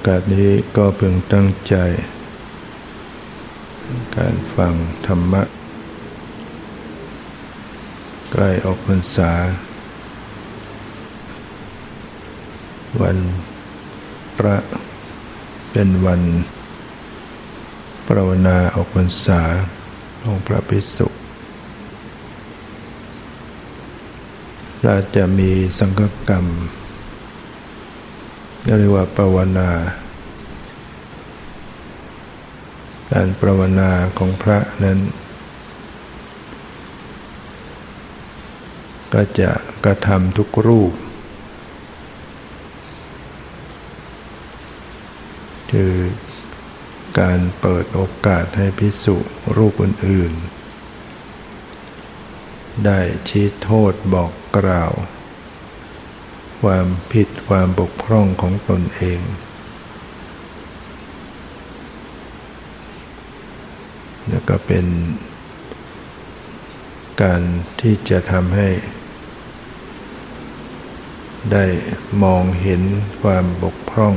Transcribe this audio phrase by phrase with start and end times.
[0.00, 1.74] อกาสนี้ก็เพิ่งตั้งใจ
[4.16, 4.74] การฟัง
[5.06, 5.42] ธรรมะ
[8.32, 9.32] ใกล้ออกพรรษา
[13.00, 13.18] วัน
[14.38, 14.56] พระ
[15.72, 16.22] เป็นวัน
[18.06, 19.40] ปรวนาออกพรรษา
[20.22, 21.08] ของพระภิกษุ
[24.82, 26.46] เราจะมีสังฆกรรม
[28.76, 29.70] เรียกว่าปรวนา
[33.12, 34.98] การปรวนาของพระนั้น
[39.12, 39.50] ก็จะ
[39.84, 40.92] กระทำทุกรูป
[45.72, 45.94] คือ
[47.20, 49.16] การเปิดโอกาสให้พิสุ
[49.56, 50.32] รูปอื่น
[51.98, 54.92] ๆ ได้ชี้โทษบอกกล่าว
[56.60, 59.20] ความผิดความบกพร่องของตนเอง
[64.28, 64.86] แล้วก็เป็น
[67.22, 67.42] การ
[67.80, 68.68] ที่จะทำให้
[71.52, 71.64] ได้
[72.22, 72.82] มองเห็น
[73.22, 74.14] ความบกพร่อง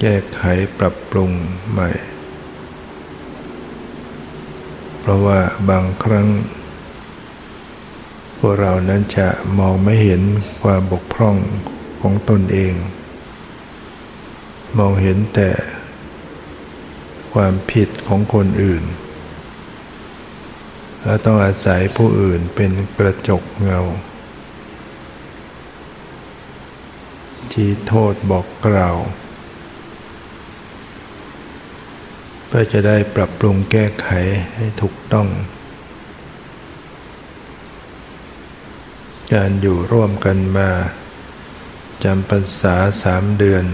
[0.00, 0.42] แก้ไข
[0.78, 1.30] ปรับปรุง
[1.70, 1.90] ใหม่
[5.00, 6.28] เพราะว่าบางครั้ง
[8.38, 10.22] พวกเรานั้นจะมองไม่เห็น
[10.62, 11.36] ความบกพร่อง
[12.00, 12.74] ของตนเอง
[14.78, 15.50] มองเห็นแต่
[17.32, 18.84] ความผิดของคนอื่น
[21.04, 23.80] แล้วต้องอาศัยผู้อื่นเป็นกระจกเงา
[27.52, 28.96] ที่โทษบอกกล่าว
[32.46, 34.08] เพื่อจะได้ปรับปรุงแก้ไข
[34.56, 35.28] ให้ถูกต้อง
[39.34, 40.70] การอยู่ร่วมกันมา
[42.04, 43.64] จำพรรษาสามเดือน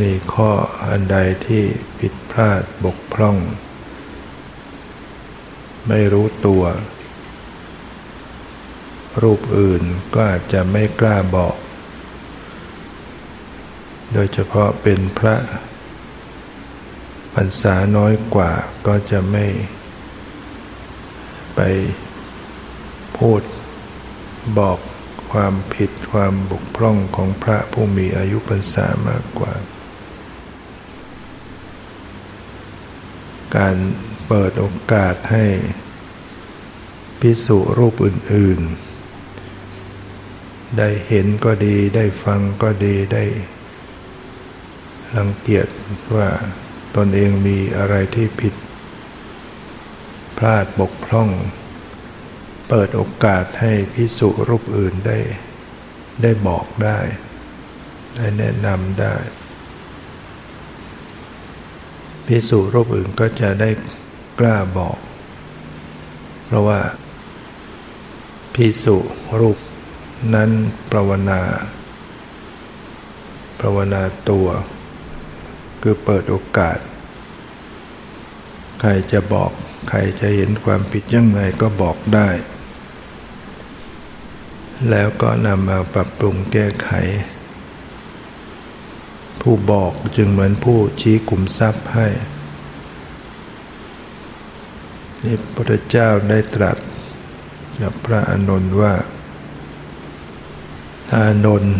[0.00, 0.50] มีข้อ
[0.88, 1.64] อันใดที่
[1.98, 3.36] ผิดพลาดบกพร่อง
[5.88, 6.64] ไม่รู้ตัว
[9.22, 9.82] รูปอื่น
[10.14, 11.56] ก็อาจจะไม่กล้าบอก
[14.12, 15.36] โดยเฉพาะเป็นพระ
[17.34, 18.52] พรรษาน้อยกว่า
[18.86, 19.46] ก็จะไม่
[21.56, 21.60] ไป
[23.20, 23.42] พูด
[24.58, 24.78] บอก
[25.32, 29.52] ความผิดความบกพร่องของพระผู้มีอายุพรรษามากกว่า
[33.56, 33.76] การ
[34.26, 35.44] เปิดโอกาสให้
[37.20, 38.60] พิสุรูปอื่น
[39.84, 43.24] ๆ ได้เห็นก็ดีได้ฟังก็ดีได้
[45.16, 45.68] รังเกียจ
[46.16, 46.28] ว่า
[46.96, 48.54] ตนเองมีอะไรที่ผิด
[50.38, 51.28] พลาดบกพร่อง
[52.74, 55.18] เปิดโอกาสให้พิสุรูปอื่นได้
[56.22, 56.98] ได้บอกได้
[58.16, 59.14] ได้แนะนำได้
[62.26, 63.70] พิสุรูปอื่นก็จะได้
[64.38, 64.98] กล้าบอก
[66.44, 66.80] เพราะว่า
[68.54, 68.96] พิสุ
[69.40, 69.58] รูป
[70.34, 70.50] นั้น
[70.90, 71.42] ปรวนา
[73.58, 74.48] ปรวนาตัว
[75.80, 76.78] คือเปิดโอกาส
[78.80, 79.50] ใครจะบอก
[79.88, 82.28] ใครจะเห็นความผิดยังไงก็บอกได้
[84.88, 86.90] แล้วก็นำมาปรับปรุงแก้ไข
[89.40, 92.08] ผู้บอกจึงเหมือนผู้ชี้กลุ่มทรัพย์ให้
[95.24, 96.78] นี่พระเจ้าได้ตรัส
[97.82, 98.94] กับพระอานนท์ว่า
[101.14, 101.76] อานนท์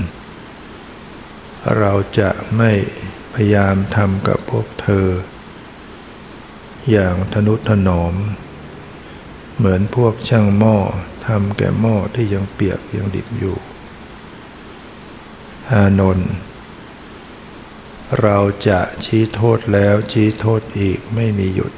[1.78, 2.72] เราจะไม่
[3.34, 5.06] พยายามทำกับพวกเธอ
[6.90, 8.14] อย่างทนุถนอม
[9.56, 10.76] เหมือนพวกช่างหม้อ
[11.30, 13.56] ทำแก่หม้อที่ยังเปียกยังดิบอยู่
[15.70, 16.30] อานนท์
[18.20, 18.38] เรา
[18.68, 21.72] จะชี้โทษแล้วชี้โทษอีกไม่มีหยุด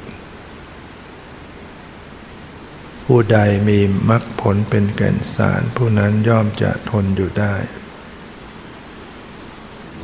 [3.05, 3.37] ผู้ใด
[3.69, 3.79] มี
[4.09, 7.55] มรรคผลเป็นแก่นสารผู้นั้นย่อมจะทนอยู่ได้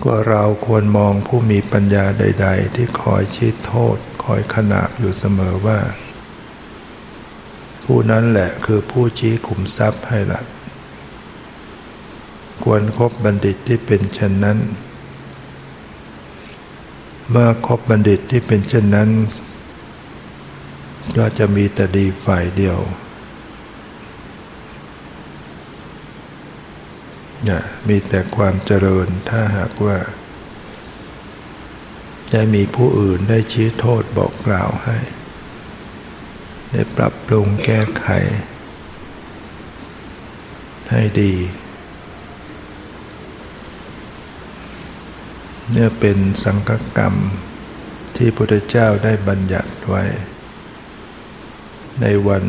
[0.04, 5.80] ก็เราควรมองผู้มีปัญญาใด ๆ ที่คอยชี้โทษคอยขนาบอยู่เสมอว่า
[7.92, 10.46] ผู้นั้นแหละคือผู้ชี้ขุมทรัพย์ให้ลัก
[12.64, 14.58] ควรครบบัณฑิตที่เป็นเช่นนั้น
[17.30, 19.10] เมื่อครบบัณฑิตที่เป็นเช่นนั้น
[21.18, 22.80] ก็จะมีแต่ดีฝ่ายเดียว
[27.46, 29.98] เนี่ยมีแต่ความเจริญถ้าหากว่า
[32.32, 34.98] ได้มีผู้อื่นได้ชี้โทษบอกกล่าวให้
[36.72, 38.08] ได้ปรับปรุงแก้ไข
[40.92, 41.34] ให้ดี
[45.74, 47.16] เนี่ยเป็นสังฆกรรม
[48.16, 50.04] ที่พระพุทธเจ้าได้บัญญัติไว้
[52.02, 52.46] ในวัน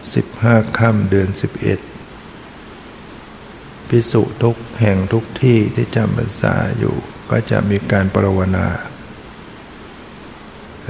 [0.00, 1.28] 15ค่ำเดือน
[2.34, 6.96] 11 พิสุทุกแห่งทุกที่ที่จำพรรษาอยู่
[7.30, 8.66] ก็จะมีการปรวนา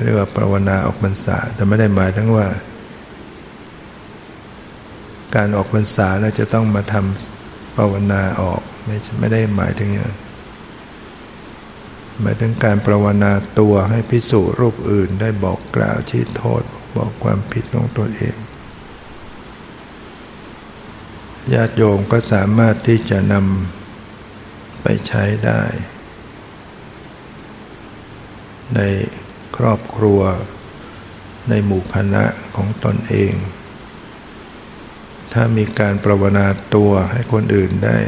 [0.02, 2.46] เรียกว่าปรวนาออกพรรษา แต่ไม่ได้หมายถึงว่า
[5.34, 10.12] การออกพรรษาแล้วจะต้องมาทำปรวนาออกไม่ไม่ได้หมายถึงอย่าง
[12.20, 16.62] หมายถึงการปรวนาตัวให้พิสูจรูปอื่นได้บอกกล่าวชี้โทษ
[16.96, 18.36] บอกความผิดของตัวเอง
[21.54, 25.62] ญาติโยมก็สามารถที่จะนำไปใช้ได้
[28.74, 28.80] ใน
[29.58, 30.20] ครอบครัว
[31.48, 32.24] ในหมู่คณะ
[32.56, 33.32] ของตนเอง
[35.32, 37.98] ถ้ามีการประวนาตัวให้คนอื่นได้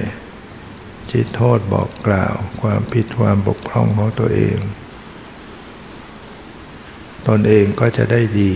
[1.11, 4.59] ชี้โทษบอกกล่าวความผิดความบกพร่องของตัวเอง
[7.29, 8.53] ตนเองก็จะได้ดี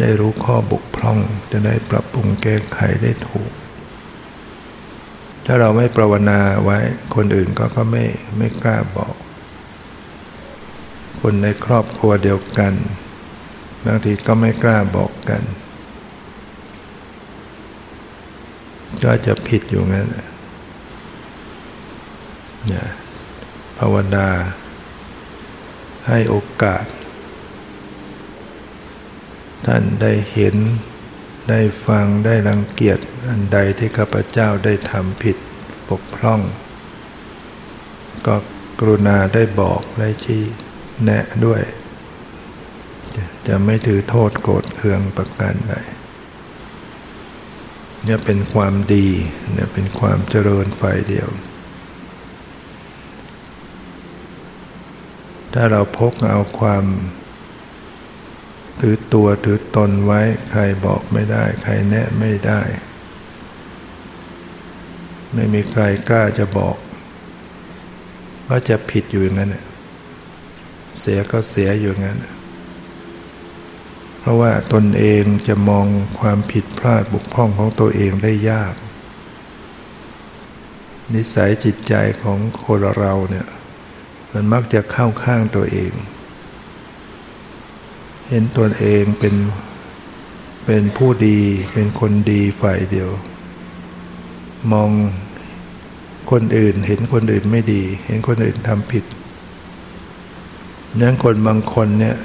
[0.00, 1.18] ได้รู้ข้อบกพร่อง
[1.52, 3.52] จะได้ปรับปรุงแก้ไขได้ถูก
[5.46, 6.78] ถ้าเราไม่ประวนาไว้
[7.14, 8.04] คนอื่นก็ก็ไม่
[8.36, 9.14] ไม่กล้าบอก
[11.20, 12.74] คนในครอบครัวเดียวกัน
[13.86, 15.42] บางทีก็ไม่กล้าบอกกัน
[19.04, 20.08] ก็จะผิดอยู่งั้น
[22.74, 22.88] นะ
[23.78, 24.28] ภาวนา
[26.08, 26.84] ให้โอกาส
[29.66, 30.56] ท่านได้เห็น
[31.50, 35.36] ได้ฟังได้รังเกียจอันใดที่ข้าพเจ้าได้ทำผิด
[35.88, 36.40] ปกพร่อง
[38.26, 38.36] ก็
[38.78, 40.44] กรุณาได้บอกได้ชี้
[41.04, 41.62] แนะด้วย
[43.48, 45.74] จะไม่ถือโทษโกรธเคืองประการใด
[48.04, 49.06] เนี่ยเป็นความดี
[49.52, 51.28] เนี่ยเป็นความเจริญไฟเดียว
[55.54, 56.84] ถ้าเราพกเอาความ
[58.80, 60.20] ถือตัวถือตนไว้
[60.50, 62.60] ใครบอกไม่ได้ ใครแนะไม่ได้
[65.34, 66.76] ไม่มีใครกล้าจะบอก
[68.48, 69.56] ก็จะผิดอยู่อย่างนั้น
[70.98, 72.18] เสียก็เสียอยู่งั้น
[74.20, 75.86] เพราะว่าตนเองจะมอง
[76.20, 78.74] ความผิดพลาดบุกพร่องของตัวเองได้ยาก
[81.14, 83.48] นิสัยจิตใจของคนเราเนี่ย
[84.32, 85.92] มันมักจะเข้าข้างตัวเอง
[88.28, 89.34] เห็นตัวเองเป็น
[90.66, 91.38] เป็นผู้ดี
[91.72, 93.10] เป็นคนดีฝ่ายเดียว
[94.72, 94.90] มอง
[96.30, 99.04] คนอื่นเห็นคนอื่นไม่ดี เห็นคนอื่นทำผิด
[100.98, 102.16] นั้นคนบางคนเนี่ย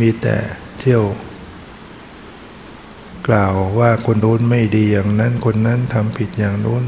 [0.00, 0.36] มีแต่
[0.80, 1.04] เที่ยว
[3.28, 6.84] กล่าวว่าคนนู้นไม่ดีอย่างนั้น คนนั้นทำผิดอย่างนู้น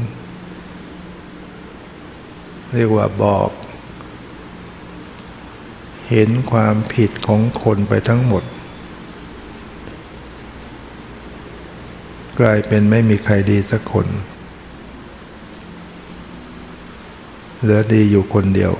[2.73, 3.49] เรียกว่าบอก
[6.11, 8.43] เห็นความผิดของคนไปทั้งหมด
[12.39, 14.07] กลายเป็นไม่มีใครดีสักคน
[17.61, 18.73] เหลือดีอยู่คนเดียว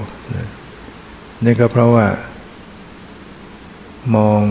[1.45, 2.05] นี่ก็เพราะว่า
[4.15, 4.43] มอง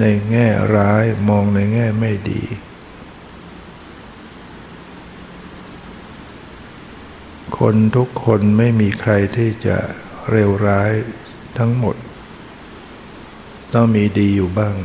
[0.00, 2.42] ในแง่ร้ายมองในแง่ไม่ดี
[7.58, 9.76] คนทุกคนไม่มีใครที่จะ
[10.30, 10.92] เร็วร้าย
[11.58, 11.96] ทั้งหมด
[13.74, 14.76] ต้องมีดีอยู่บ้าง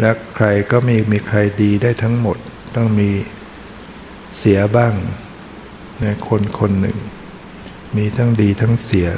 [0.00, 2.38] และใครก็มีมีใครดีได้ทั้งหมด
[2.76, 3.10] ต้องมี
[4.38, 4.94] เสียบ้าง
[6.00, 6.98] ในคนคนหนึ่ง
[7.96, 9.08] มีทั้งดีทั้งเสีย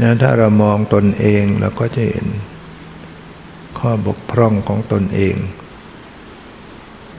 [0.00, 2.26] นะถ้าเรามองตนเองเราก็จะเห็น
[3.78, 5.36] ข้อบกพร่องของตนเอง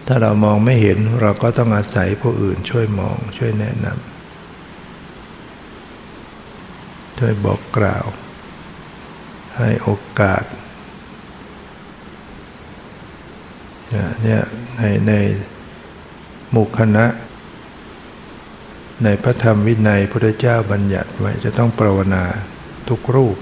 [0.07, 3.97] ถ้าเรามองไม่เห็นเราก็ต้องอาศัยผู้อื่นช่วยมองช่วยแนะนำ
[7.19, 8.05] ช่วยบอกกล่าว
[9.57, 10.43] ให้โอกาส
[14.23, 14.41] เนี่ย
[14.77, 15.13] ในใน
[16.51, 17.05] หมู่คณะ
[19.03, 22.23] ในพระธรรมวินัยพระเจ้าบัญญัติไว้จะต้องปรวนา
[22.89, 23.37] ทุกรูป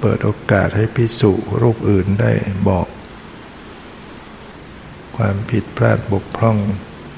[0.00, 1.32] เปิดโอกาสให้พิสุ
[1.62, 2.32] รูปอื่นได้
[2.68, 2.86] บอก
[5.16, 6.58] ความผิดพลาดบกพร่อง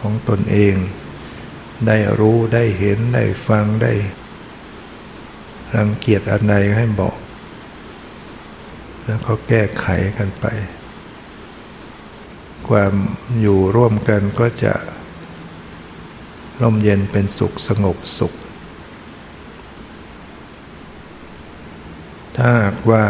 [0.00, 0.74] ของตนเอง
[1.86, 3.92] ได้รู้ได้เห็นได้ฟังได้
[5.76, 7.16] รังเกียจอันใดให้บอก
[9.06, 10.46] แล้วก็แก้ไขกันไป
[12.68, 12.92] ความ
[13.40, 14.74] อยู่ร่วมกันก็จะ
[16.60, 18.34] ร่มเย็นเป็นสุขสงบสุข
[22.36, 22.52] ถ้า
[22.90, 23.06] ว่า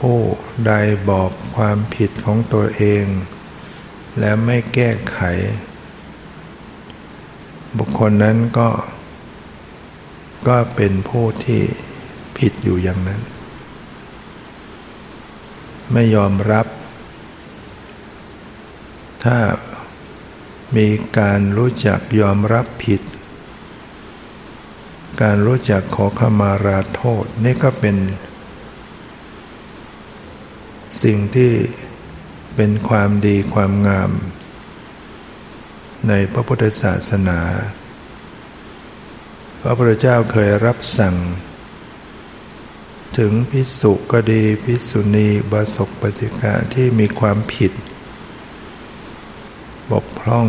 [0.00, 0.20] ผู้
[0.66, 0.72] ใด
[1.10, 3.04] บอกความผิดของตัวเอง
[4.18, 5.18] และไม่แก้ไข
[7.78, 8.68] บุคคลนั้นก็
[10.48, 11.62] ก็เป็นผู้ที่
[12.38, 13.20] ผิดอยู่อย่างนั้น
[15.92, 16.66] ไม่ยอมรับ
[19.24, 19.38] ถ้า
[20.76, 23.02] มีการรู้จักยอมรับผิด
[25.22, 27.96] การรู้จักขอขมาราโทษ นี่ก็เป็น
[31.02, 31.52] สิ่งที่
[32.56, 34.10] เป็นความดีความงาม
[36.08, 37.40] ในพระพุทธศาสนา
[39.62, 41.16] พระพุทธเจ้าเคยรับสั่ง
[43.18, 47.72] ถึงพิสุก็ดีพิสุณีบาศกปสิกาที่มีความผิด
[49.90, 50.48] บกพร่อง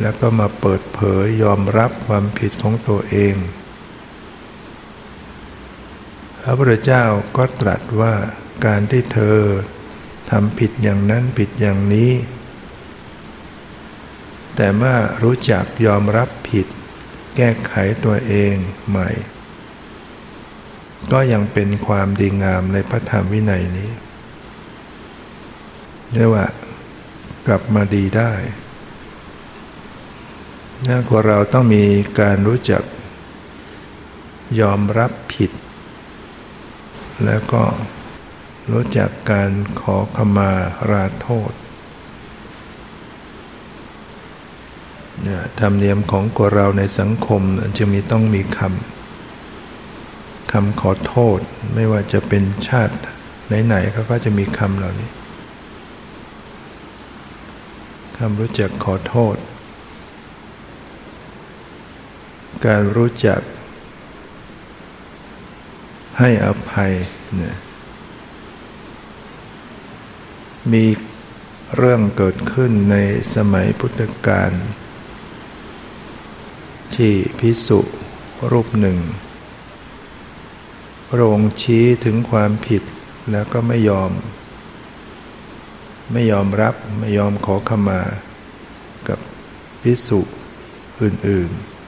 [0.00, 3.34] แล้วก็มาเปิดเผยยอมรับความผิดของตัวเอง
[6.42, 7.04] พระพุทธเจ้า
[7.36, 8.14] ก็ตรัสว่า
[8.66, 9.38] การที่เธอ
[10.30, 12.10] ทำผิดอย่างนั้นผิดอย่างนี้
[14.56, 16.66] แต่เมื่อรู้จักยอมรับผิด
[17.36, 17.72] แก้ไข
[18.04, 18.54] ตัวเอง
[18.88, 19.10] ใหม่
[21.12, 23.90] ก็ยังเป็นความดีงามในพระธรรมวินัยนี้
[26.14, 26.46] เรียกว่า
[27.46, 28.32] กลับมาดีได้
[30.88, 31.84] น่ากว่าเราต้องมี
[32.20, 32.82] การรู้จัก
[34.60, 35.50] ยอมรับผิด
[37.24, 37.62] แล้วก็
[38.72, 40.50] รู้จักการขอขมา
[40.90, 41.52] ราโทษ
[45.60, 47.42] ธรรมเนียมของกเราในสังคม
[47.78, 51.38] จะมีต้องมีคำคำขอโทษ
[51.74, 52.94] ไม่ว่าจะเป็นชาติ
[53.66, 55.10] ไหนๆเขาก็จะมีคำเหล่านี้
[58.16, 59.36] คำรู้จักขอโทษ
[62.66, 63.40] การรู้จัก
[66.18, 66.92] ให้อภัย
[67.36, 67.56] เนี่ย
[70.72, 70.84] มี
[71.76, 72.96] เรื่องเกิดขึ้นใน
[73.34, 74.52] สมัยพุทธกาล
[76.96, 77.80] ที่พิสุ
[78.50, 78.98] รูปหนึ่ง
[81.08, 82.82] พระองค์ชี้ถึงความผิด
[83.30, 84.10] แล้วก็ไม่ยอม
[86.12, 88.00] ไม่ยอมรับไม่ยอมขอขมา
[89.08, 89.18] กับ
[89.82, 90.20] พิสุ
[91.00, 91.79] อื่นๆ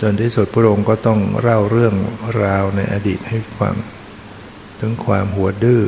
[0.00, 1.94] จนที่สุดพระองค์ก็ต้องเล่าเรื่อง
[2.42, 3.74] ราวในอดีตให้ฟัง
[4.80, 5.82] ถึงความหัวดื้อ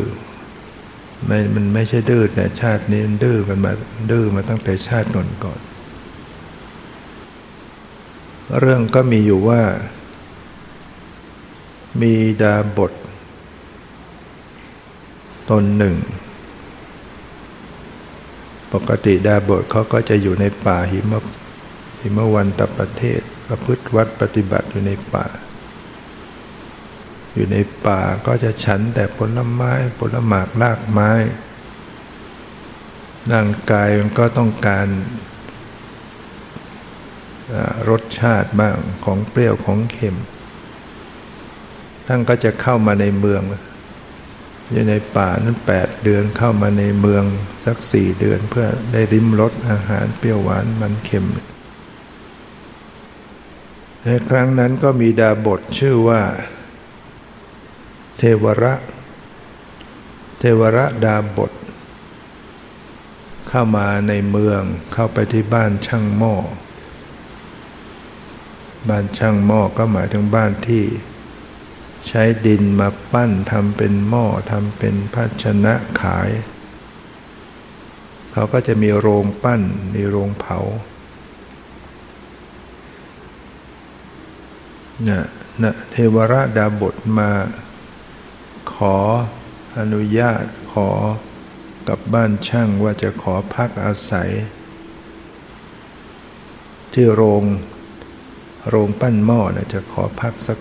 [1.26, 3.72] ไม่มันไม่ใช่ดื้อแต่ชาตินี้มันดื้อมันมา
[4.10, 5.60] ดื้อมาตั้งแต่ชาตินนก่อน
[8.60, 9.62] เรื่องก็มีอยู่ว่า
[12.02, 12.92] มีดาบท
[15.50, 15.96] ตนหนึ่ง
[18.72, 21.18] ปกติดาบทเขาก็จะอยู่ในป่าหิมะ
[22.00, 25.26] หิมะวันตประเทศ ประพฤติวัดปฏิบัติอยู่ในป่า
[27.34, 31.10] อยู่ในป่าก็จะฉันแต่ผลไม้ผลหมากรากไม้
[33.32, 34.86] ร่างกายมันก็ต้องการ
[37.88, 40.16] รสชาติบ้างของเปรี้ยวของเค็ม
[42.06, 43.42] ท่านก็จะเข้ามาในเมือง
[44.70, 47.24] อยู่ในป่านั้นแปดเดือนเข้ามาในเมือง
[47.64, 51.26] สักสี่เดือนเพื่อได้ริมรสอาหารเปรี้ยวหวานมันเค็ม
[54.04, 56.22] ในครั้งนั้นก็มีดาบทชื่อว่า
[58.18, 58.74] เทวระ
[60.38, 61.52] เทวระดาบท
[63.48, 64.62] เข้ามาในเมือง
[64.92, 66.34] เข้าไปที่บ้านช่างหม้อ
[68.88, 70.84] บ้านช่างหม้อก็หมายถึงบ้านที่
[72.06, 76.30] ใช้ดินมาปั้นทำเป็นหม้อทำเป็นภาชนะขาย
[78.32, 79.62] เขาก็จะมีโรงปั้น
[79.94, 80.58] มีโรงเผา
[85.06, 85.20] นะ
[85.62, 87.30] นะเทวราดาบทมา
[88.72, 88.96] ขอ
[89.78, 90.88] อนุญาตขอ
[91.88, 94.30] กับบ้านช่างว่าจะขอพักอาศัย
[96.92, 97.44] ที่โรง
[98.68, 100.58] โรงปั้นหม้อนะจะขอพักสัก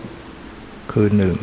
[0.91, 1.37] คืนหนึ่ง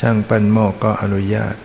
[0.00, 1.56] ช่างปั้นหม้อก็อนุญาต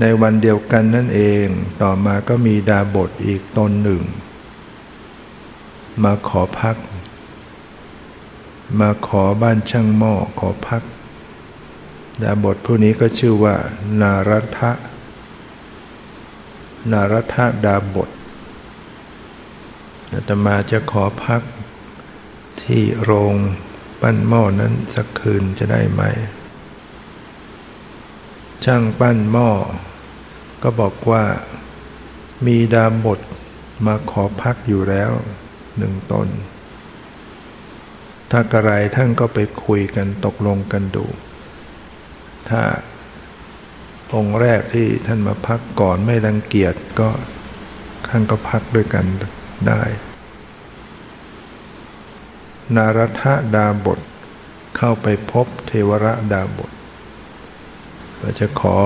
[0.00, 1.46] ในวันเดียวกันนั่นเอง
[1.82, 4.02] ต่อมาก็มีดาบทอีกตนหนึ่ง
[6.00, 6.76] มาขอพัก
[8.80, 10.82] มาขอบ้านช่างหม้อขอพัก
[12.22, 13.56] ดาบทผู้นี้ก็ชื่อว่า
[14.00, 14.72] นารัทะ
[16.92, 18.10] นารัทะดาบท
[20.12, 21.42] อาตมาจะขอพัก
[22.62, 23.34] ที่โรง
[24.00, 26.02] ปั้นหม้อนั้นสักคืนจะได้ไหม
[28.64, 29.50] ช่างปั้นหม้อ
[30.62, 31.24] ก็บอกว่า
[32.46, 33.20] มีดาบท
[33.86, 35.12] มาขอพักอยู่แล้ว
[35.78, 36.28] หนึ่งตน
[38.30, 41.06] ถ้ากระไรท่านก็ไปคุยกันตกลงกันดู
[42.48, 42.62] ถ้า
[44.14, 47.08] องค์แรกที่ท่านมาพักก่อนไม่รังเกียจก็
[48.08, 49.06] ท่านก็พักด้วยกัน
[49.68, 49.82] ได้
[52.76, 53.22] นารท
[53.54, 54.00] ดาบท
[54.76, 56.72] เข้าไปพบเทวระดาบท
[58.20, 58.78] ว่าจะขอ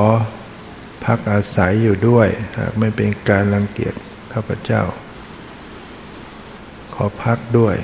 [1.04, 2.28] พักอาศัยอยู่ด้วย
[2.58, 3.94] หากไม่เป็นการรังเกียจ
[4.32, 4.82] ข้าพเจ้า
[6.98, 7.76] ขอพักด้วย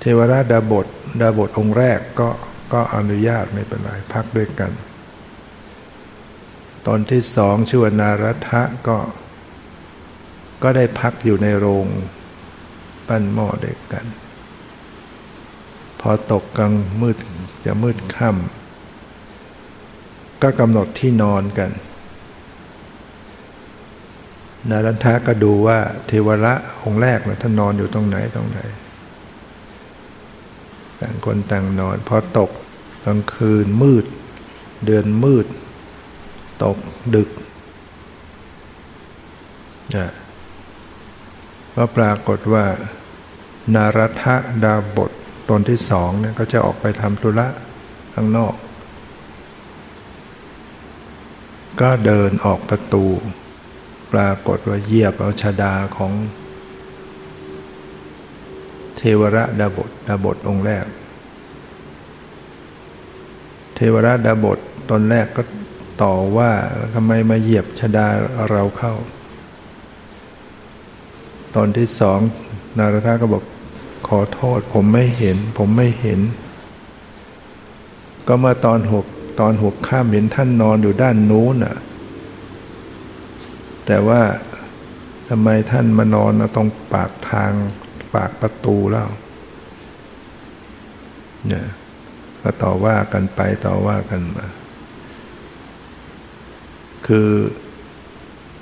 [0.00, 0.86] เทวราชดาบท
[1.20, 2.28] ดาบทองค์แรกก็
[2.72, 4.72] ก็อนุญาตไม่เป็นไรพักด้วยกัน
[6.86, 8.98] ตอนที่สองชื่อวนารัฐะก็
[10.62, 11.86] ก็ได้พักอยู่ในโรง
[13.08, 14.06] ปั้นหม้อเด็กกัน
[16.00, 17.16] พอตกกลางมืด
[17.66, 21.70] จะมืดค่ำก็กำหนดที่นอนกัน
[24.68, 28.58] นารันทะก็ดูว่าเทวระองค์แรกนะท่านนอนอยู่ตรงไหนตรงไหน
[31.00, 32.50] ต่างคนต่างนอนพอตก
[33.04, 34.04] กลางคืนมืด
[34.84, 35.46] เดือนมืด
[36.64, 36.78] ตก
[37.14, 37.30] ดึก
[39.96, 40.08] นะ
[41.74, 42.64] ก็ปรากฏว่า
[43.74, 44.24] นารัฐ
[44.64, 45.10] ดาบท
[45.48, 47.46] ตนที่สองเนี่ยก็จะออกไปทำธุระ
[48.14, 48.54] ข้างนอก
[51.80, 53.04] ก็เดินออกประตู
[54.12, 56.12] ปรากฏว่าเยียบเอาชาดาของ
[58.96, 60.84] เทวระดาบทดาบทองค์แรก
[63.74, 64.58] เทวระดาบท
[64.90, 65.42] ตอนแรกก็
[66.02, 66.50] ต่อว่า
[66.94, 68.06] ทำไมมาเหยียบชาดา
[68.50, 68.94] เราเข้า
[71.54, 72.18] ตอนที่สอง
[72.78, 73.42] นารทาก็บอก
[74.08, 76.20] ขอโทษผมไม่เห็น ผมไม่เห็น
[78.28, 79.06] ก็มาตอนหก
[79.40, 81.76] ตอนหัวข้ามเห็นท่านนอนอยู่ด้านนู้นน่ะ
[83.86, 84.22] แต่ว่า
[85.28, 87.52] ทำไมท่านมานอนตรงปากทาง
[88.14, 89.08] ปากประตูแล้ว
[91.48, 91.66] เนี่ย
[92.42, 94.46] ก็ต่อว่ากันไปต่อว่ากันมา
[97.06, 97.28] คือ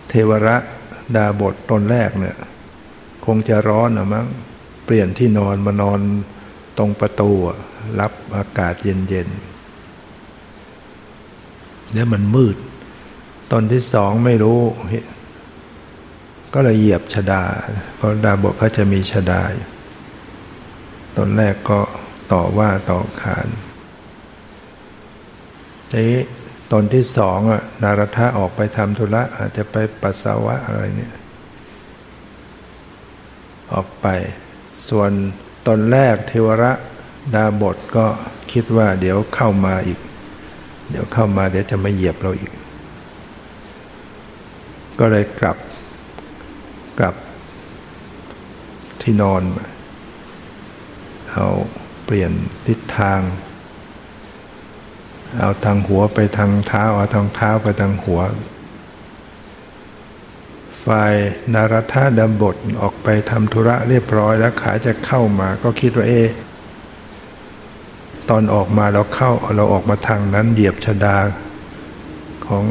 [0.09, 0.57] เทวระ
[1.17, 2.37] ดาบทตนแรกเนี่ย
[3.27, 4.27] คงจะร้อนอะมั้ง
[4.85, 6.01] เปลี่ยนที่นอนมานอน
[6.79, 7.31] ตรงประตู
[8.01, 12.57] รับอากาศเย็นๆเนี่ยมันมืด
[13.53, 14.61] ตนที่สองไม่รู้
[16.55, 17.43] ก็เลยเหยียบชดา
[17.97, 19.43] เพราะดาบทเขาจะมีชดา
[21.17, 21.81] ตนแรกก็
[22.33, 23.49] ต่อว่าต่อขาน
[25.95, 26.19] นี้
[26.73, 31.15] ตนที่สองอะนารทะออกไปทำธุระอาจจะไปปัสสาวะอะไรเนี่ย
[33.73, 34.07] ออกไป
[34.89, 35.11] ส่วน
[35.69, 36.73] ตนแรกเทวระ
[37.35, 38.07] ดาบทก็
[38.53, 39.99] คิดว่าเดี๋ยวเข้ามาอีก
[40.91, 42.53] เดี๋ยวเข้ามาเดี๋ยวจะมาเหยียบเราอีก
[44.99, 45.57] ก็เลยกลับ
[46.99, 47.15] กลับ
[49.01, 49.43] ที่นอน
[51.33, 51.47] เอา
[52.05, 52.33] เปลี่ยน
[52.67, 53.21] ทิศทาง
[55.39, 58.21] เอาทางหัวไปทางเท้า เอาทางเท้าไปทางหัว
[60.85, 61.15] ฝ่าย
[61.55, 66.15] นารธาดำบทออกไปทำธุระเรียบร้อยแล้วขาจะเข้ามาก็คิดว่าเอ
[68.31, 71.17] ตอนออกมาเราเข้าเราออกมาทางนั้นเหยียบชดา
[72.47, 72.65] ของ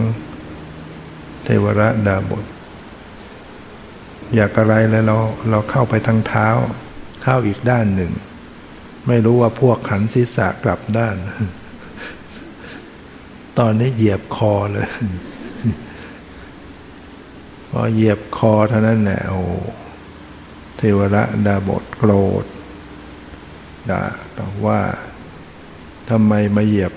[1.50, 2.46] เทวระดาบท
[4.36, 5.18] อยากอะไรแล้วเรา
[5.50, 6.48] เราเข้าไปทางเท้า
[7.24, 8.12] เข้าอีกด้านหนึ่ง
[9.08, 11.16] ไม่รู้ว่าพวกขันศีรษะกลับด้าน
[13.58, 14.90] ตอนนี้เหยียบคอเลย
[17.70, 19.42] พอเหยียบคอเท่านั้นแหละโอ้
[20.78, 22.12] เทวระดาบทโกร
[22.44, 22.46] ธ
[23.90, 24.02] ด่า
[24.66, 24.80] ว่า
[26.10, 26.94] ทำไมมาเหยียบ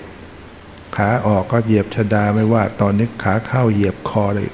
[0.95, 4.49] ขาออกก็เหยียบชดาไม่ว่า ตอนนี้ขาเข้าเหยียบคอเลย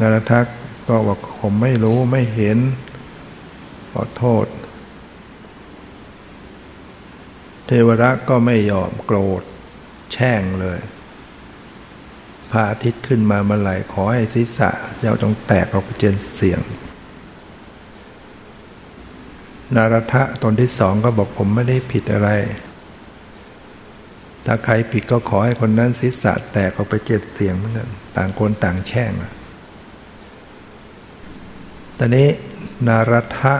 [0.00, 0.46] นารทัก
[0.88, 2.58] ก็บอกผมไม่รู้ไม่เห็น
[3.92, 4.46] ขอโทษ
[7.66, 9.42] เทวรักก็ไม่ยอมโกรธ
[10.12, 10.80] แช่งเลย
[12.50, 16.60] พระอาทิตย์ขึ้นมาเมื่อไหร่ขอให้ศีรษะเจ้าจงแตกออกเป็นเสียง
[19.76, 22.30] นารทะตนที่สองก็บอกผมไม่ได้ผิดอะไร
[24.46, 29.12] ถ้าใครผิดก็ขอให้คนนั้นศีรษะแตกออกไปเจ็ดเสียงเหมือนกันต่างคนต่างแช่ง
[31.98, 32.28] ตอนนี้
[32.86, 33.54] นารทะ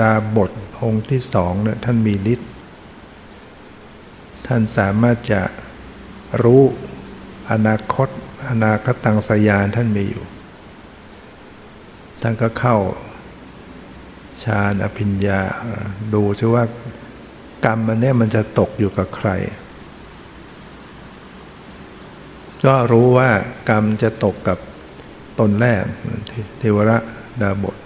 [0.00, 0.50] ดาบท
[0.82, 2.50] องค์ที่สองเนี่ยท่านมีฤทธิ์
[4.46, 5.42] ท่านสามารถจะ
[6.42, 6.62] รู้
[7.52, 8.08] อนาคต
[8.50, 10.24] อนาคตังสยานท่านมีอยู่
[12.22, 12.76] ท่านก็เข้า
[14.44, 15.40] ฌานอภิญญา
[16.14, 16.64] ดูซิว่า
[17.64, 19.30] กรรมมันเนี่ยมันจะตกอยู่กับใคร
[22.66, 23.30] ก็รู้ว่า
[23.68, 24.58] กรรมจะตกกับ
[25.40, 25.82] ตนแรก
[26.58, 26.98] เทวระ
[27.42, 27.76] ดาบท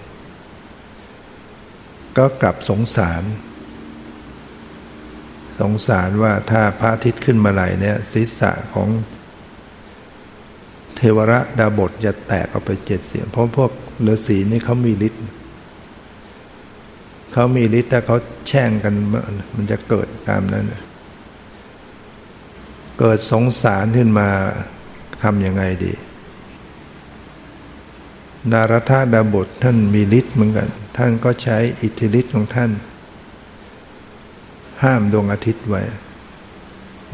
[2.17, 3.23] ก็กลับสงสาร
[5.59, 8.89] สงสารว่าถ้าพระอาทิตย์ขึ้นมาไหลเนี่ยศีรษะของ
[10.95, 13.71] เทวระดาบทจะแตกออกไปเจ็ดเสียง เพราะพวก
[14.07, 15.23] ฤาษีนี่เขามีฤทธิ์
[17.33, 18.93] เขามีฤทธิ์แต่เขาแช่งกัน
[19.55, 20.65] มันจะเกิดตามนั้น
[22.99, 24.29] เกิดสงสารขึ้นมา
[25.23, 25.93] ทำยังไงดี
[28.51, 32.71] นารธาดาบทท่านมีฤทธิ์เหมือนกัน ท่านก็ใช้อิทธิฤทธิ์ของท่าน
[34.83, 35.81] ห้ามดวงอาทิตย์ไว้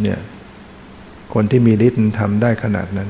[0.01, 0.19] เนี่ย
[1.33, 3.09] คนที่มีฤทธิ์ทำได้ขนาดนั้น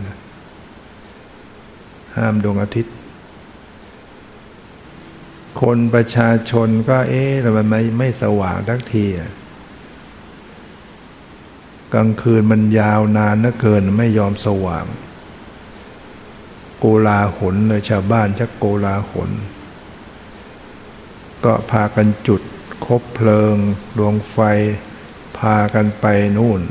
[2.17, 2.93] ห้ามดวงอาทิตย์
[5.61, 9.31] คนประชาชนก็เอ๊ะทำไมไม่ไม่สว่างทักทีอะ
[11.93, 14.85] กลางคืนมันยาวนานนักเกินไม่ยอมสว่าง
[16.77, 19.29] โกลาหนเลยชาวบ้านชักโกลาหน
[21.45, 22.41] ก็พากันจุด
[22.85, 23.55] คบเพลิง
[23.97, 24.37] ดวงไฟ
[25.37, 26.05] พากันไป
[26.37, 26.61] นู่น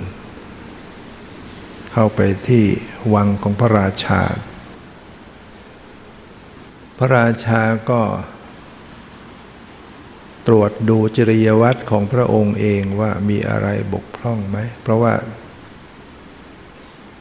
[1.92, 2.64] เข้าไปที่
[3.14, 4.22] วังของพระราชา
[6.98, 8.02] พระราชาก็
[10.46, 15.14] ตรวจดูจริยวัตรของพระองค์เองว่ามีอะไรบก พร่องไหม เพราะว่า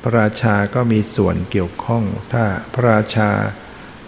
[0.02, 3.30] พระราชาก็มีส่วนเกี่ยวข้อง ถ้าพระราชา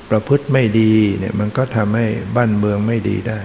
[0.09, 3.41] ประพฤติไม่ดีเนี่ยมันก็ทำให้บ้านเมืองไม่ดีได้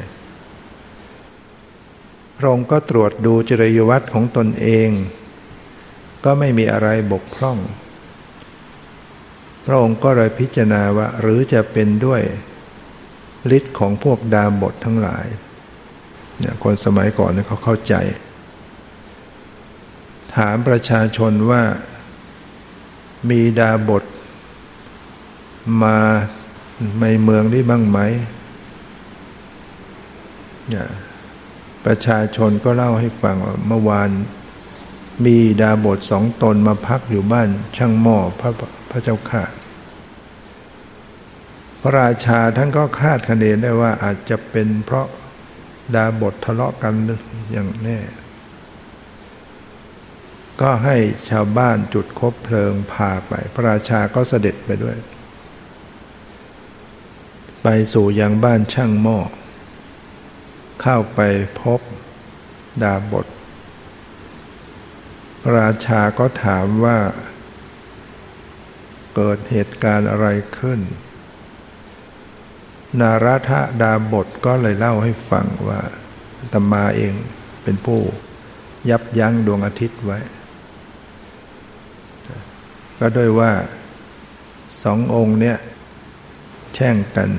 [2.38, 4.88] พระองค์ก็ตรวจดูจริยวัตรของตนเอง
[6.24, 7.58] ก็ไม่มีอะไรบกพร่อง
[9.66, 12.22] พระองค์ก็เลยพิจารณาว่าหรือจะเป็นด้วย
[13.56, 15.26] ฤทธิ์ของพวกดามบททั้งหลาย
[16.38, 17.94] เนี่ยคนสมัยก่อนเนี่ยเขาเข้าใจ
[20.34, 21.62] ถามประชาชนว่า
[23.30, 24.04] มีดาบท
[25.82, 25.96] มา
[27.00, 27.98] ในเมืองนี้บ้างไหม
[30.68, 30.88] เนี่ย
[31.84, 34.10] ประชาชนก็เล่าให้ฟังว่าเมื่อวาน
[35.24, 38.50] มีดาบทสองตนมาพักอยู่บ้าน ช่างหม้อพระ
[38.90, 39.44] พระเจ้าข่า
[41.80, 45.06] พระราชาท่านก็คาดคะเนได้ว่าอาจจะเป็นเพราะ
[45.94, 46.94] ดาบททะเลาะกัน
[47.52, 47.98] อย่างแน่
[50.60, 50.96] ก็ให้
[51.30, 54.96] ชาวบ้านจุดคบเพลิงพาไป พระราชาก็เสด็จไปด้วย
[57.62, 59.18] ไปสู่ยังบ้านช่างหม้อ
[60.82, 61.20] เข้าไป
[61.60, 61.80] พบ
[62.82, 63.26] ดาบท
[65.40, 66.98] พระราชาก็ถามว่า
[69.14, 70.26] เกิดเหตุการณ์อะไร
[70.58, 70.80] ขึ้น
[73.00, 75.80] นารัฐดาบทก็เลยเล่าให้ฟังว่า
[76.52, 77.14] ตมาเอง
[77.62, 78.00] เป็นผู้
[78.90, 80.18] ยับยั้งดวงอาทิตย์ไว้
[82.98, 83.52] ก็ด้วยว่า
[84.82, 85.56] สององค์เนี่ย
[86.74, 87.30] แช่งกัน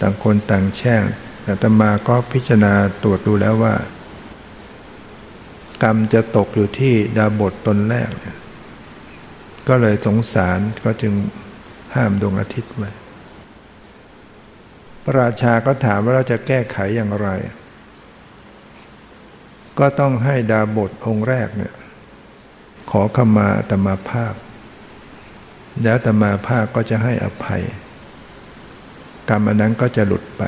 [0.00, 1.02] ต่างคนต่างแช่ง
[1.42, 3.74] แต่ตมาก็พิจารณาตรวจดูแล้วว่า
[5.82, 8.10] กรรมจะตกอยู่ที่ดาบทตนแรก
[9.68, 11.12] ก็เลยสงสารก็จึง
[11.94, 12.90] ห้ามดวงอาทิตย์ไว้
[15.02, 17.28] พระราชาก็ถามว่าเราจะแก้ไขอย่างไร
[19.78, 21.72] ก็ต้องให้ดาบทองค์แรกเนี่ย
[22.90, 24.34] ขอขมาตมาภาพ
[25.82, 27.62] แล้วตมาภาพก็จะให้อภัย
[29.28, 30.42] กรรมนั้นก็จะหลุดไป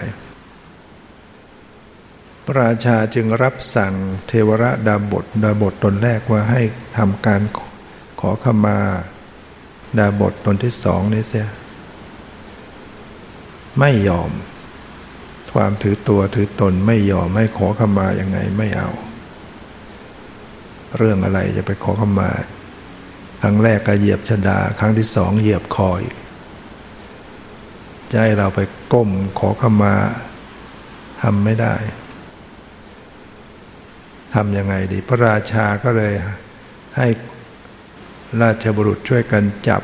[2.44, 3.94] พระราชาจึงรับสั่ง
[4.26, 6.62] เทวระดาบทดาบทตนแรกว่าให้
[6.96, 7.40] ทำการ
[8.20, 8.78] ขอขมา
[9.98, 11.48] ดาบทตนที่สองนี่เสีย
[13.78, 14.30] ไม่ยอม
[15.54, 18.90] ความถือตัวถือตนไม่ยอมไม่ขอขมาอย่างไงไม่เอา
[20.96, 22.30] เรื่องอะไรจะไปขอขมา
[23.42, 26.02] ครั้งแรกก็เหยียบชดา ครั้งที่สองเหยียบคอย
[28.10, 28.60] จะให้เราไป
[28.92, 29.94] ก้มขอขมา
[31.22, 31.74] ทำไม่ได้
[34.34, 36.14] ทำยังไงดี พระราชาก็เลย
[36.96, 37.06] ให้
[38.42, 39.82] ราชบุรุษช่วยกันจับ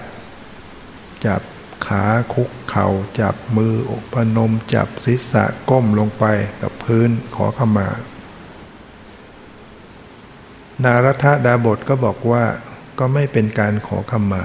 [1.26, 1.42] จับ
[1.86, 2.88] ขาคุกเขา่า
[3.20, 6.24] จับมืออกพนม จับศีรษะก้มลงไป
[6.62, 7.88] กับพื้นขอขมา
[10.84, 12.44] นารัฐดาบทก็บอกว่า
[12.98, 14.44] ก็ไม่เป็นการขอขมา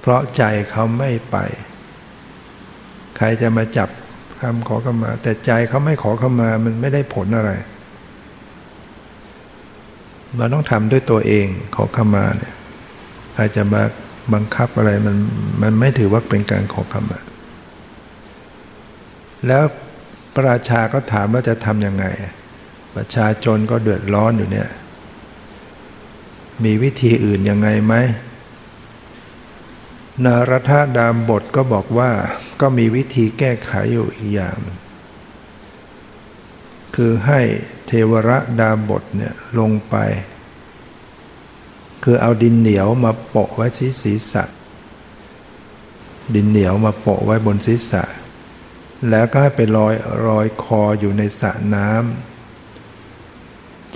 [0.00, 1.36] เพราะใจเขาไม่ไป
[3.16, 3.88] ใครจะมาจับ
[4.40, 7.50] คำขอขมา แต่ใจเขาไม่ขอขมามันไม่ได้ผลอะไร
[10.36, 12.54] เราต้องทำด้วยตัวเองขอขมาเนี่ย
[13.34, 13.82] ใครจะมา
[14.34, 15.16] บังคับอะไรมัน
[15.62, 17.18] มันไม่ถือว่าเป็นการขอขมา
[19.46, 19.62] แล้ว
[20.34, 22.04] ประราชาก็ถามว่าจะทำยังไง
[22.96, 24.68] ประชาชนก็เดือดร้อนอยู่เนี่ย
[26.64, 27.94] มีวิธีอื่นยังไงไหม
[30.24, 32.10] นารทดามบทก็บอกว่า
[32.60, 34.58] ก็มีวิธีแก้ไขอยู่อีกอย่าง
[36.94, 37.40] คือให้
[37.86, 39.96] เทวระดาบทเนี่ยลงไป
[42.04, 44.44] คือเอาดินเหนียวมาโปะไว้ที่ศีรษะ
[46.34, 48.02] ดินเหนียวมาโปะไว้บนศีรษะ
[49.10, 49.94] แล้วก็ให้ไปลอย
[50.26, 52.31] รอยคออยู่ในสระน้ำ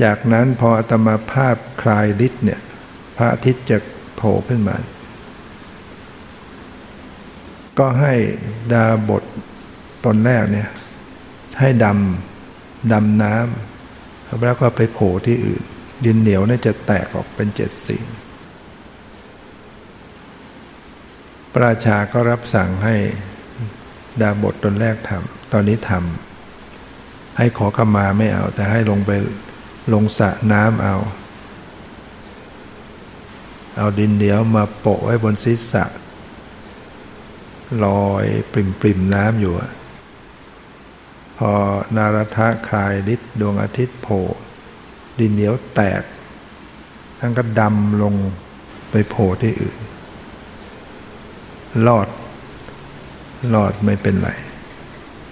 [0.02, 2.60] จากนั้นพออาตมาภาพคลายฤทธิ์เนี่ย
[3.16, 3.78] พระอาทิตย์จะ
[4.16, 4.76] โผล่ขึ้นมา
[7.78, 8.14] ก็ให้
[8.72, 9.22] ดาบท
[10.04, 10.68] ตนแรกเนี่ย
[11.60, 15.62] ให้ดำดำน้ำแล้วก็ไปโผล่ที่อื่น
[16.04, 17.98] ดินเหนียวเนี่ยจะแตกออกเป็นเจ็ดสี
[21.52, 22.94] พระราชาก็รับสั่งให้
[24.20, 29.10] ดาบทตนแรกทำตอนนี้ทำให้ขอขมาไม่เอา แต่ให้ลงไป
[29.92, 30.96] ลงสระน้ำเอา
[33.76, 35.84] เอาดินเหนียวมาโปะไว้บนศีรษะ
[37.84, 39.54] ลอยปริมปริมน้ำอยู่
[41.38, 41.52] พอ
[41.96, 44.24] นารทะคลายฤทธิ์ดวงอาทิตย์โผล่
[45.20, 46.02] ดินเหนียวแตก
[47.20, 48.14] ทั้งก็ดำลง
[48.90, 49.78] ไปโผล่ที่อื่น
[51.86, 52.08] รอด
[53.54, 54.30] รอดไม่เป็นไร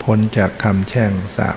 [0.03, 1.57] พ้นจากคำแช่งสาบ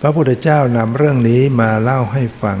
[0.00, 2.58] พระพุทธเจ้านำเรื่องนี้มาเล่าให้ฟัง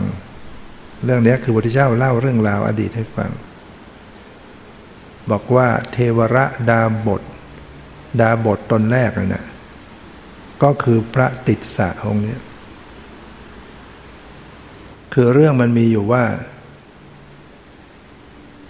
[1.04, 3.30] เรื่องนี้คือพระพุทธเจ้าเล่าเรื่องราวอดีตให้ฟัง
[5.30, 7.22] บอกว่าเทวระดาบท
[8.20, 9.44] ดาบทตนแรกนะ
[10.62, 12.36] ก็คือพระติดสะองค์นี้
[15.12, 16.24] คือเรื่องมันมีอยู่ว่า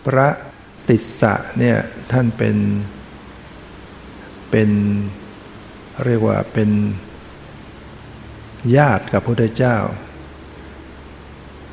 [0.06, 0.28] พระ
[0.88, 1.76] ติดสะเนี่ย
[2.12, 2.56] ท่านเป็น
[4.50, 4.70] เป็น
[6.04, 6.70] เรียกว่าเป็น
[8.76, 9.76] ญาติกับพระพุทธเจ้า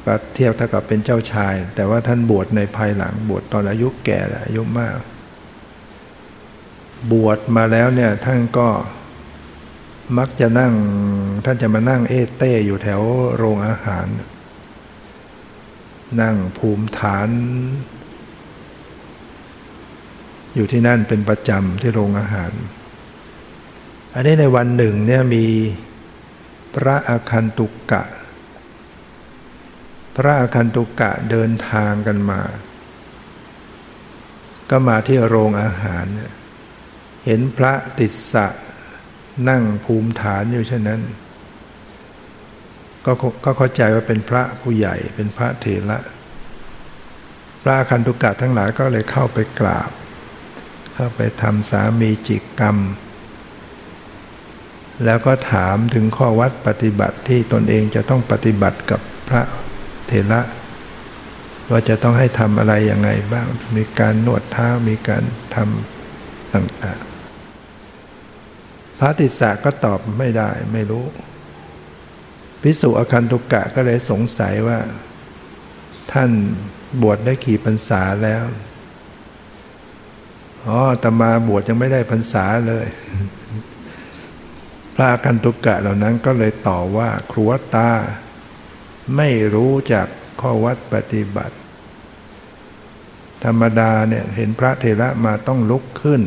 [0.06, 4.98] ก็เทียบเท่ากับเป็นเจ้าชาย แต่ว่าท่านบวชในภายหลังบวชตอนอายุแก่อายุมาก
[7.12, 8.68] บวชมาแล้วเนี่ยท่านก็
[10.18, 10.74] มักจะนั่ง
[11.46, 13.02] ท่านจะมานั่งเอเต้อยู่แถว
[13.36, 14.08] โรงอาหาร
[16.22, 17.30] นั่งภูมิฐาน
[20.56, 22.52] อยู่ที่นั่นเป็นประจำที่โรงอาหาร
[24.14, 25.46] อันนี้ในวันหนึ่งเนี่ยมี
[26.76, 28.04] พระอาคันตุกกะ
[30.16, 32.42] พระอาคันตุกะเดินทางกันมา
[34.70, 36.06] ก็มาที่โรงอาหาร
[37.26, 38.48] เห็นพระติสสะ
[39.50, 41.02] นั่งภูมิฐานอยู่เช่นนั้น
[43.06, 43.12] ก็
[43.46, 46.00] ก็เข้าใจว่าเป็นพระผู้ใหญ่เป็นพระเถระ
[47.62, 49.92] พระอคันตุกะทั้งหลายก็เลยเข้าไปกราบ
[50.94, 52.78] เข้าไปทำสามีจิกกรรม
[55.06, 59.42] แล้วก็ถามถึงข้อวัดปฏิบัติที่ตนเองจะต้องปฏิบัติกับพระ
[60.08, 60.42] เทระ
[61.72, 65.24] ว่าจะต้องให้ทำอะไรยังไงบ้าง มีการนวดเท้ามีการ
[65.56, 71.06] ทำต่างๆ พระติสสะก็ตอบไม่ได้ไม่รู้
[72.62, 74.80] พิสุอคันตุกะก็เลยสงสัยว่า
[76.12, 76.30] ท่าน
[77.02, 78.44] บวชได้กี่พรรษาแล้ว
[80.66, 82.88] อ๋อตมาบวชยังไม่ได้พรรษาเลย
[85.00, 87.92] พระอคันตุกะเหล่านั้นก็เลยต่อว่าครัวตา
[89.16, 90.08] ไม่รู้จัก
[90.42, 91.56] ข้อวัดปฏิบัติ
[93.44, 96.22] ธรรมดาเนี่ยเห็นพระเทระมาต้องลุกขึ้น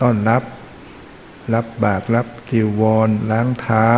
[0.00, 0.42] ต้อนรับ
[1.54, 3.90] รับบาตรรับจีวร ล้างเท้า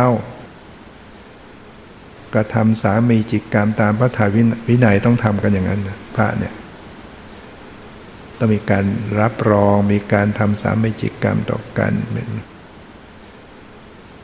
[2.33, 4.25] กระทำสามีจิกกรรมตามพระถา
[4.67, 5.81] วินัยต้องทำกันอย่างนั้น
[6.15, 6.53] พระเนี่ย
[8.37, 8.85] ต้องมีการ
[9.19, 11.93] รับรองมีการทำสามีจิกกรรมต่อกัน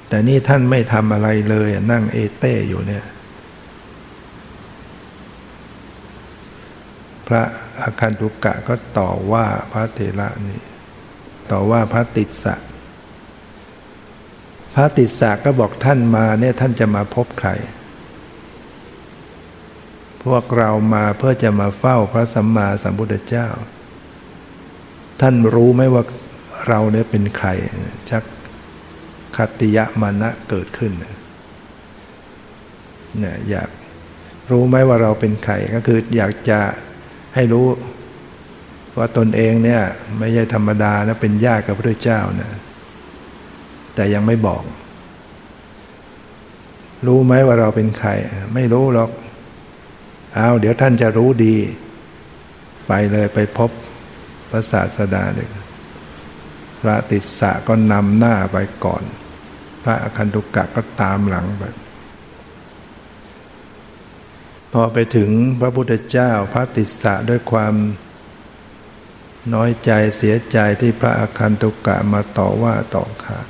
[0.10, 3.06] แต่นี่ท่านไม่ทำอะไรเลยนั่งเอเต้อยู่เนี่ย
[7.28, 7.44] พระ
[7.82, 10.62] อาคันตุกะก็ต่อว่าพระเถระนี่
[11.52, 12.56] ต่อว่าพระติสสะ
[14.76, 17.50] พระติสสะก็บอกท่านมาเนี่ยท่านจะมาพบใคร
[20.24, 23.48] พวกเรามาเพื่อจะมาเฝ้าพระสัมมาสัมพุทธเจ้า
[25.22, 26.04] ท่านรู้ไหมว่า
[26.68, 27.50] เราเนี่ยเป็นใคร
[28.10, 28.24] ชัก
[29.40, 33.70] คติยะมานะเกิดขึ้นเนี่ยอยาก
[34.52, 36.60] รู้ไหมว่าเราเป็นใครก็คืออยากจะ
[37.36, 37.66] ให้รู้
[38.98, 39.82] ว่าตนเองเนี่ย
[40.20, 42.52] ไม่ใช่ธรรมดานะเป็นญาติกับพระเจ้านะ
[43.96, 44.64] แต่ยังไม่บอก
[47.08, 48.10] รู้ไหมว่าเราเป็นใคร
[48.54, 49.12] ไม่รู้หรอก
[50.36, 51.56] เอาเดี๋ยวท่านจะรู้ดี
[52.88, 53.72] ไปเลยไปพบ
[54.50, 55.48] พระศาสดาเลย
[56.82, 59.04] พระติสสะก็นำหน้าไปก่อน
[59.84, 61.64] พระอคันตุกะก็ตามหลังไป
[64.72, 65.30] พอไปถึง
[65.62, 67.74] พระพุทธเจ้าพระติสสะด้วยความ
[69.54, 73.48] น้อยใจเสียใจที่พระอคันตุกะมาต่อว่าต่อขาน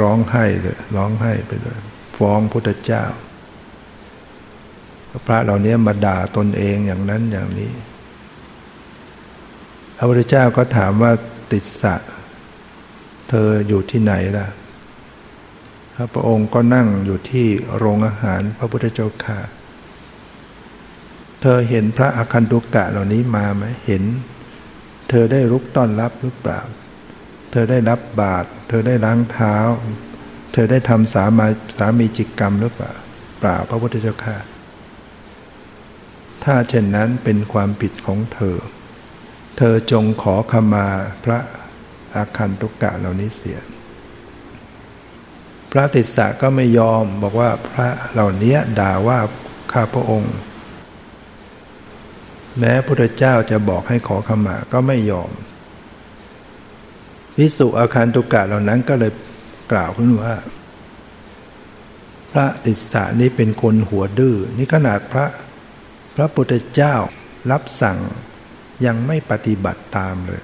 [0.00, 1.80] ร้องไห้เลยร้องไห้ไปเลย
[2.16, 3.04] ฟ้องพุทธเจ้า
[5.26, 7.72] พระเหล่านี้มาด่าตนเองอย่างนั้นอย่างนี้
[9.96, 11.12] พระพุทธเจ้าก็ถามว่า
[11.50, 11.94] ติสสะ
[13.28, 14.46] เธออยู่ที่ไหนล่ะ
[16.14, 19.40] พระองค์ก็นั่งอยู่ที่โรงอาหารพระพุทธเจ้าค่ะ
[21.40, 24.02] เธอเห็นพระอาคันตุกะเหล่านี้มาไหมเห็น
[25.08, 26.60] เธอได้รุกต้อนรับหรือเปล่า
[27.50, 29.56] เธอได้รับบาตรเธอได้ล้างเท้า
[30.52, 31.46] เธอได้ทำสามา
[31.78, 32.92] สามีจิกกรรมหรือเปล่า
[33.38, 34.36] เปล่าพระพุทธเจ้าค่ะ
[36.44, 38.56] ถ้าเช่นนั้นเป็นความผิดของเธอ
[39.56, 40.86] เธอจงขอขมา
[41.24, 41.38] พระ
[42.14, 43.58] อาคันตุกะเหล่านี้เสีย
[45.72, 49.18] พระติสสะก็ไม่ยอมบอกว่าพระเหล่านี้ด่าว่า
[49.72, 50.34] ข้าพระองค์
[52.58, 55.30] แม้พระเจ้าจะบอกให้ขอขมาก็ไม่ยอม
[57.38, 59.12] วิสุอาคันตุกะเหล่านั้นก็เลย
[59.72, 60.34] กล่าวขึ้นว่า
[62.32, 65.26] พระติสสะนี้เป็นคนหัวดื้อนี่ขนาดพระ
[66.16, 66.94] พระพุทธเจ้า
[67.50, 67.98] รับสั่ง
[68.86, 70.42] ยังไม่ปฏิบัติตามเลย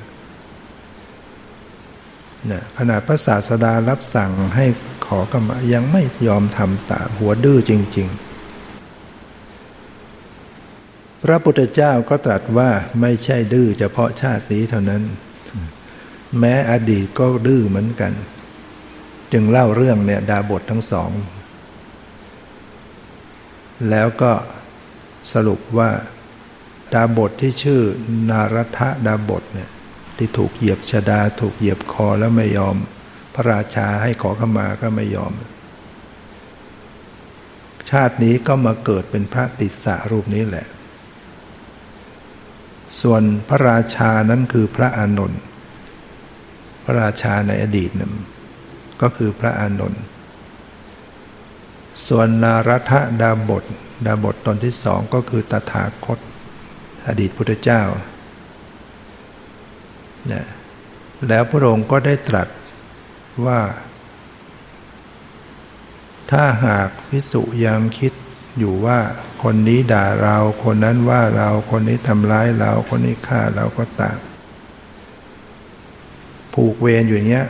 [2.50, 4.66] นะขนาดพระศาสดารับสั่งให้
[5.06, 8.22] ขอกรรมยังไม่ยอมทำตามหัวดื้อจริง ๆ
[11.22, 12.70] พระพุทธเจ้าก็ตรัสว่า
[13.00, 15.02] ไม่ใช่ดื้อเฉพาะชาตินี้เท่านั้น
[16.38, 18.12] แม้อดีตก็ดื้อเหมือนกัน
[19.32, 21.10] จึงเล่าเรื่องเนี่ยดาบททั้งสอง
[23.90, 24.32] แล้วก็
[25.32, 25.90] สรุปว่า
[26.94, 27.80] ดาบทที่ชื่อ
[28.30, 29.70] นารทะดาบทเนี่ย
[30.18, 32.76] ที่ถูกเหยียบชดา ถูกเหยียบคอแล้วไม่ยอม
[33.34, 35.32] พระราชาให้ขอขมาก็ไม่ยอม
[37.90, 40.66] ชาตินี้ก็มาเกิดเป็นพระติสสะรูปนี้แหละ
[43.00, 45.42] ส่วนพระราชานั้นคือพระอานนท์
[46.84, 48.14] พระราชาในอดีตนั้น
[49.02, 50.02] ก็คือพระอานนท์
[52.08, 53.64] ส่วนนารัฐดาบท
[54.06, 56.18] ดาบทตนที่สองก็คือตถาคต
[57.08, 57.82] อดีตพุทธเจ้า
[60.32, 60.46] นะ
[61.28, 62.48] แล้วพระองค์ก็ได้ตรัส
[63.46, 63.60] ว่า
[66.30, 68.12] ถ้าหากพิสุยังคิด
[68.58, 68.98] อยู่ว่า
[69.42, 74.18] คนนี้ด่าเรา คนนั้นว่าเราคนนี้ทำร้ายเรา คนนี้ฆ่าเราก็ตาม
[76.54, 77.46] ผูกเวรอยู่างเงี้ย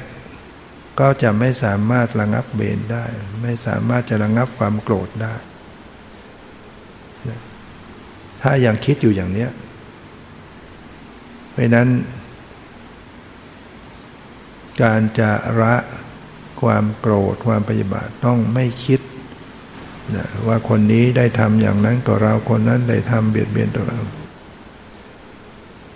[1.00, 3.04] ก็จะไม่สามารถระงับเวรได้
[3.42, 5.35] ไม่สามารถจะระงับความโกรธได้
[8.42, 9.50] ถ้ายังคิดอยู่อย่างเนี้ย
[11.50, 11.88] เพราะนั้น
[14.83, 15.77] การจะละ
[16.62, 19.01] ความโกรธความปฏิบัติต้องไม่คิด
[20.17, 24.01] นะว่าคนนี้ได้ทำอย่างนั้นกับเราคนนั้นได้ทำเบียดเบียนตัวเรา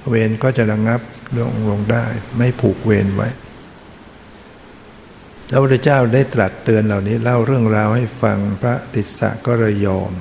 [0.08, 1.00] เวรก็จะระงับ
[1.38, 2.04] ลงลงได้
[2.38, 3.28] ไม่ผูกเวรไว้
[5.50, 10.12] พระพุทธเจ้าได้ตรัสเตือนเหล่านี้เล่าเรื่องราวให้ฟังพระติสสะก็ระยอม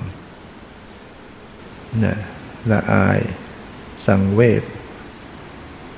[2.04, 2.18] นะ
[2.72, 3.20] ละอาย
[4.08, 4.64] สังเวช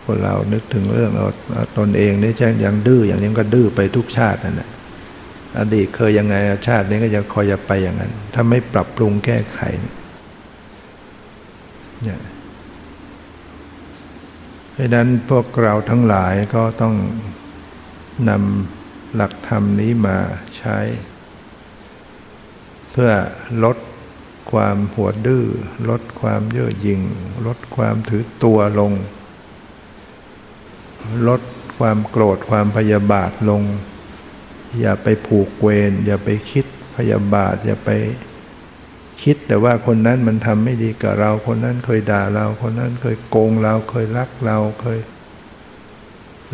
[0.06, 1.28] คนเรานึกถึงเรื่องเอา
[1.78, 4.70] ตนเองนี่ใช่ยังดื้ออย่างนี้ก็ดื้อไปทุกชาตินั่นแหละ
[5.60, 6.36] อดีตเคยยังไง
[6.68, 9.60] ชาตินี้ก็จะคอยจะไปอย่างนั้น ถ้าไม่ปรับปรุงแก้ไข
[12.04, 12.22] เนี่ย
[14.72, 16.96] เพราะนั้นพวกเราทั้งหลายก็ต้อง
[18.30, 20.18] นำหลักธรรมนี้มา
[20.58, 20.78] ใช้
[22.92, 23.12] เพื่อ
[23.64, 23.78] ลด
[24.52, 25.46] ความหัวดื้อ
[25.90, 27.02] ลดความเย่อหยิ่ง
[27.48, 28.92] ลดความถือตัวลง
[31.28, 31.42] ลด
[31.78, 33.62] ความโกรธความพยาบาทลง
[34.80, 36.66] อย่าไปผูกเวรอย่าไปคิด
[36.98, 37.90] พยาบาท อย่าไป
[39.24, 45.00] คิดแต่ว่าคนนั้นมันทำไม่ดีกับเรา คนนั้นเคยด่าเรา คนนั้นเคยโกงเราเคยรักเราเคย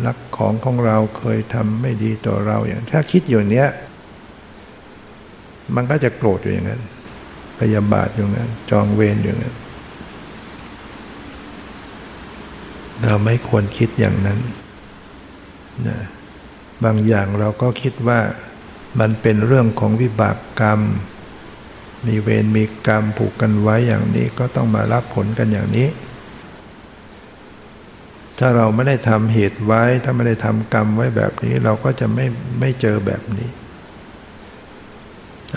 [0.06, 3.68] รักของของเราเคยทำไม่ดีต่อเราอย่าง ถ้าคิดอยู่เนี้ย
[5.74, 6.82] มันก็จะโกรธอยู่อย่างนั้น
[7.60, 9.54] พยาบาทอย่างนั้น จองเวรอย่างนั้น
[13.06, 14.38] เราไม่ควรคิดอย่างนั้น
[15.88, 15.98] นะ
[16.84, 18.20] บางอย่างเราก็คิดว่า
[19.00, 20.80] มันเป็นเรื่องของวิบากกรรม
[22.06, 25.88] มีเวรมีกรรมผูกกันไว้อย่างนี้ก็ต้องมารับผลกันอย่างนี้
[28.38, 32.26] ถ้าเราไม่ได้ทำเหตุไว้ ถ้าไม่ได้ทำกรรมไว้แบบนี้ เราก็จะไม่
[32.60, 33.48] ไม่เจอแบบนี้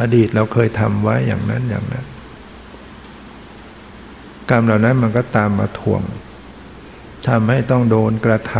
[0.01, 2.05] อดีตเราเคยทำไว้อย่างนั้นอย่างนั้น
[4.49, 6.01] กรรมเหล่านั้นมันก็ตามมาทวง
[7.27, 8.55] ทำให้ต้องโดนกระท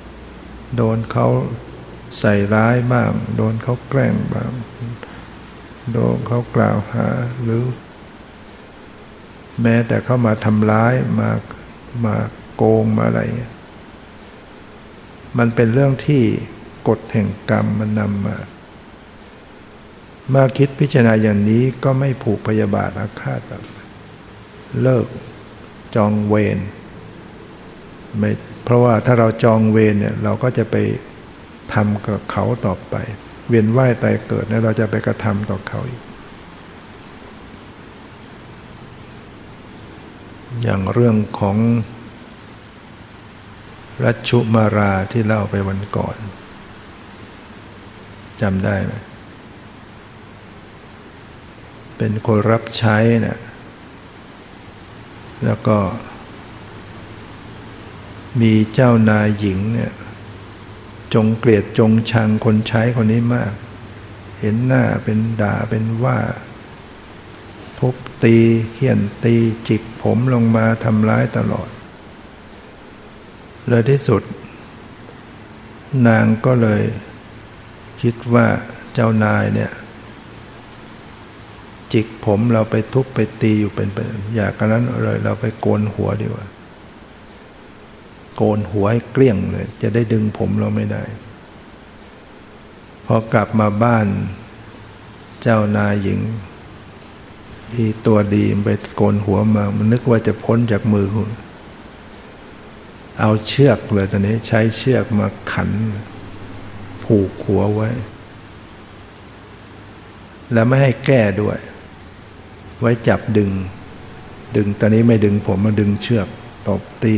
[0.00, 1.26] ำโดนเขา
[2.18, 4.52] ใส่ร้ายบ้าง โดนเขาแกล้งบ้าง
[5.92, 7.08] โดนเขากล่าวหา
[7.42, 7.64] หรือ
[9.62, 11.30] แม้แต่เขามาทำร้ายมา
[12.04, 12.16] มา
[12.56, 13.20] โกงมาอะไร
[15.38, 16.22] มันเป็นเรื่องที่
[16.88, 18.36] กฎแห่งกรรมมันนำมา
[20.32, 23.62] มื่อคิดพิจารณาอย่างนี้ก็ไม่ผูกพยาบาทอาฆาตแบบ
[24.82, 25.06] เลิก
[25.94, 26.58] จองเวร
[28.18, 28.30] ไม่
[28.64, 30.76] เพราะว่าถ้าเราจองเวรเนี่ยเราก็จะไป
[31.74, 32.94] ทำกับเขาต่อไป
[33.48, 36.02] เวียนว่ายตายเกิดแล้วเราจะไปกระทำต่อเขาอีก
[40.62, 41.56] อย่างเรื่องของ
[44.04, 46.16] รัชชุมาราที่เล่าไปวันก่อน
[48.40, 48.92] จำได้ไหม
[51.96, 53.38] เป็นคนรับใช้เนะี่ย
[55.44, 55.76] แล้วก็
[58.40, 59.92] มีเจ้านายหญิงเนี่ย
[61.14, 63.52] จงเกลียดจงชังคนใช้คนนี้มาก
[64.40, 66.18] เห็นหน้าเป็นด่าเป็นว่า
[67.78, 68.36] ทุบตี
[68.72, 69.34] เขี่ยนตี
[69.68, 71.68] จิกผมลงมาทำร้ายตลอด
[73.68, 74.22] เลยที่สุด
[76.06, 76.82] นางก็เลย
[78.02, 78.46] คิดว่า
[78.94, 79.70] เจ้านายเนี่ย
[81.92, 83.88] จิกผมเราไปทุบไปตีอยู่เป็น
[84.34, 86.46] อยากกันนั้นเลยเราไปโกนหัวดีกว่า
[88.36, 91.02] โกนหัวให้เกลี้ยงเลย จะได้ดึงผมเราไม่ได้
[93.06, 94.06] พอกลับมาบ้าน
[95.42, 96.20] เจ้านายหญิง
[97.72, 101.30] ที่ตัวดีไปโกนหัวมา มันนึกว่าจะพ้นจากมือคุณ
[103.20, 105.70] เอาเชือกเลยตอนนี้ใช้เชือกมาขัน
[107.04, 107.90] ผูกหัวไว้
[110.52, 111.58] แล้วไม่ให้แก้ด้วย
[112.80, 113.50] ไว้จับดึง
[114.56, 116.28] ดึงตอนนี้ไม่ดึงผมมาดึงเชือก
[116.68, 117.16] ตบตี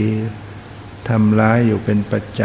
[1.09, 2.41] ทำร้ายอยู่เป็นประจ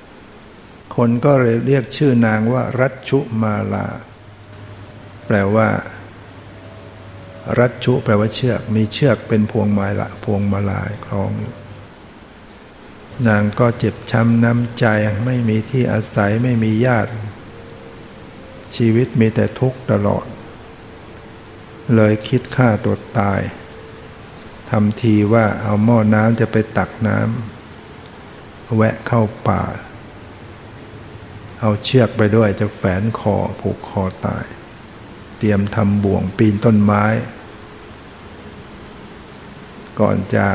[0.00, 3.86] ำ คนก็เลยเรียกชื่อนางว่า รัชชุมาลา
[5.26, 5.68] แปลว่า
[7.58, 11.54] รัชชุแปลว่าเชือก มีเชือกเป็นพวงมาละพวงมาลายคล้องอยู่
[13.28, 14.86] นางก็เจ็บช้ำน้ำใจ
[15.24, 17.12] ไม่มีที่อาศัยไม่มีญาติ
[18.76, 20.26] ชีวิตมีแต่ทุกข์ตลอด
[21.94, 23.40] เลยคิดฆ่าตัวตาย
[24.70, 29.62] ทำทีว่าเอาหม้อน้ำจะไปตักน้ำแวะเข้าป่า
[31.60, 34.44] เอาเชือกไปด้วยจะแฝนคอผูกคอตาย
[35.38, 37.04] เตรียมทำบ่วงปีนต้นไม้
[40.00, 40.46] ก่อนจะ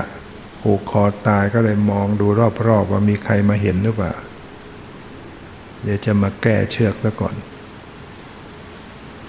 [0.61, 2.27] ผูกคอตายก็เลยมองดู
[2.67, 4.13] รอบๆว่ามีใครมาเห็นหรือเปล่า
[5.81, 7.35] เดี๋ยวจะมาแก้เชือกซะก่อน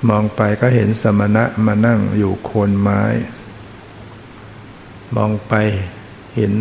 [0.09, 3.03] มองไปก็เห็นสมณะมานั่งอยู่โคนไม้
[5.17, 5.55] มองไป
[6.35, 6.53] เห็น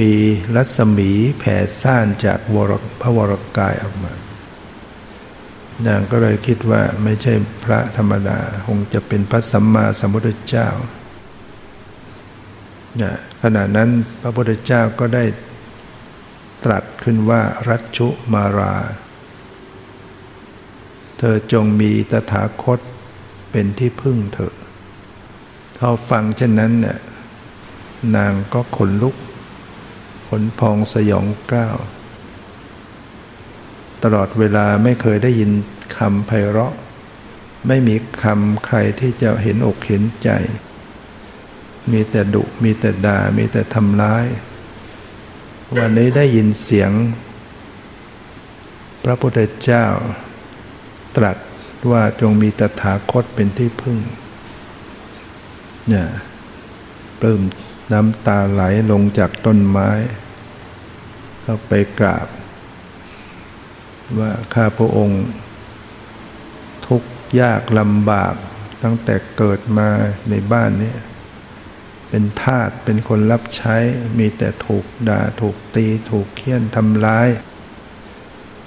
[0.00, 0.12] มี
[0.56, 4.12] รัศมีแผ่ซ่านจากวรพระวรกายออกมา
[5.86, 7.34] นางก็เลยคิดว่าไม่ใช่
[7.64, 10.68] พระธรรมดาคงจะเป็นพระสัมมาสัมพุทธเจ้า
[13.42, 13.90] ขณะนั้น
[14.20, 15.24] พระพุทธเจ้าก็ได้
[16.64, 18.74] ตรัสขึ้นว่ารัชชุมารา
[21.18, 22.80] เธอจงมีตถาคต
[23.50, 24.54] เป็นที่พึ่งเถอะ
[25.82, 26.98] เขาฟังเช่นนั้นเนี่ย
[28.16, 29.16] นางก็ขนลุก
[30.28, 31.76] ขนพองสยองก้าว
[34.02, 35.50] ตลอดเวลาไม่เคยได้ยิน
[35.96, 36.74] คำไพเราะ
[37.68, 40.30] ไม่มีคำใครที่จะเห็นอกเห็นใจ
[41.92, 44.26] มีแต่ดุ มีแต่ด่า มีแต่ทำร้าย
[45.76, 46.92] วันนี้ได้ยินเสียง
[49.04, 49.86] พระพุทธเจ้า
[51.16, 51.36] ตรัส
[51.90, 53.98] ว่าจงมีตถาคตเป็นที่พึ่ง
[55.90, 56.08] เนี่ย
[57.20, 57.40] ปลื้ม
[57.92, 59.90] น้ำตาไหลลงจากต้นไม้
[61.42, 62.28] เข้าไปกราบ
[64.18, 65.22] ว่าข้าพระองค์
[66.86, 67.02] ทุก
[67.40, 68.34] ยากลำบาก
[68.82, 69.88] ตั้งแต่เกิดมา
[70.30, 70.94] ในบ้านนี้
[72.08, 73.76] เป็นทาสเป็นคนรับใช้
[74.18, 77.28] มีแต่ถูกด่าถูกตี ถูกเคี่ยนทำร้าย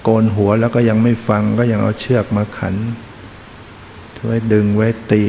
[0.03, 2.75] โกนหัวแล้วก็ยังไม่ฟังก็ยังเอาเชือกมาขัน
[4.25, 5.23] ไว้ดึงไว้ตี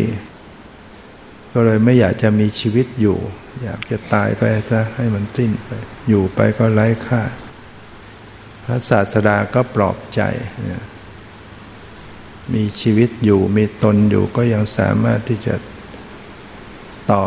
[1.55, 3.19] ก็เลยไม่อยากจะมีชีวิตอยู่
[3.65, 5.71] อยากจะตายไปจะให้มันสิ้นไป
[6.09, 7.23] อยู่ไปก็ไร้ค่า
[8.65, 10.21] พระศาสดาก็ปลอบใจ
[12.55, 15.55] มีชีวิตอยู่มีตนอยู่ก็ยังสามารถที่จะ
[17.11, 17.25] ต่อ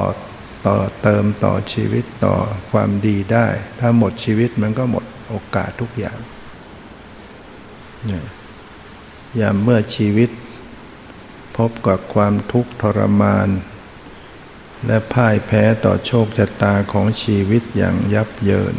[0.68, 2.36] ต่อเติมต่อชีวิตต่อ
[2.72, 3.48] ความดีได้
[3.80, 6.20] ถ้าหมดชีวิตมันก็หมดโอกาสทุกอย่าง
[9.38, 10.30] อย่าเมื่อชีวิต
[11.58, 13.50] พบกับความทุกข์ทรมาน
[14.86, 18.76] และพ่ายแพ้ต่อโชคชะตาของชีวิตอย่างยับเยิน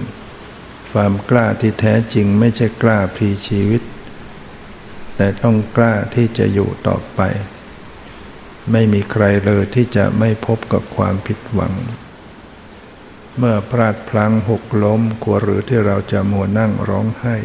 [0.93, 3.83] ความกล้าที่แท้จริงไม่ใช่กล้าพลีชีวิต
[5.17, 7.21] แต่ต้องกล้าที่จะอยู่ต่อไป
[8.73, 11.75] ไม่มีใครเลยที่จะไม่พบกับความผิดหวัง
[13.39, 17.37] เมื่อพลาดพลั้งหกล้มควรหรือที่เราจะมัวนั่งร้องไห้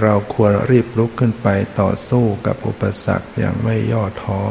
[0.00, 1.48] เราควรรีบลุกขึ้นไป
[1.80, 4.42] ต่อสู้กับอุปสรรคอย่างไม่ย่อท้อ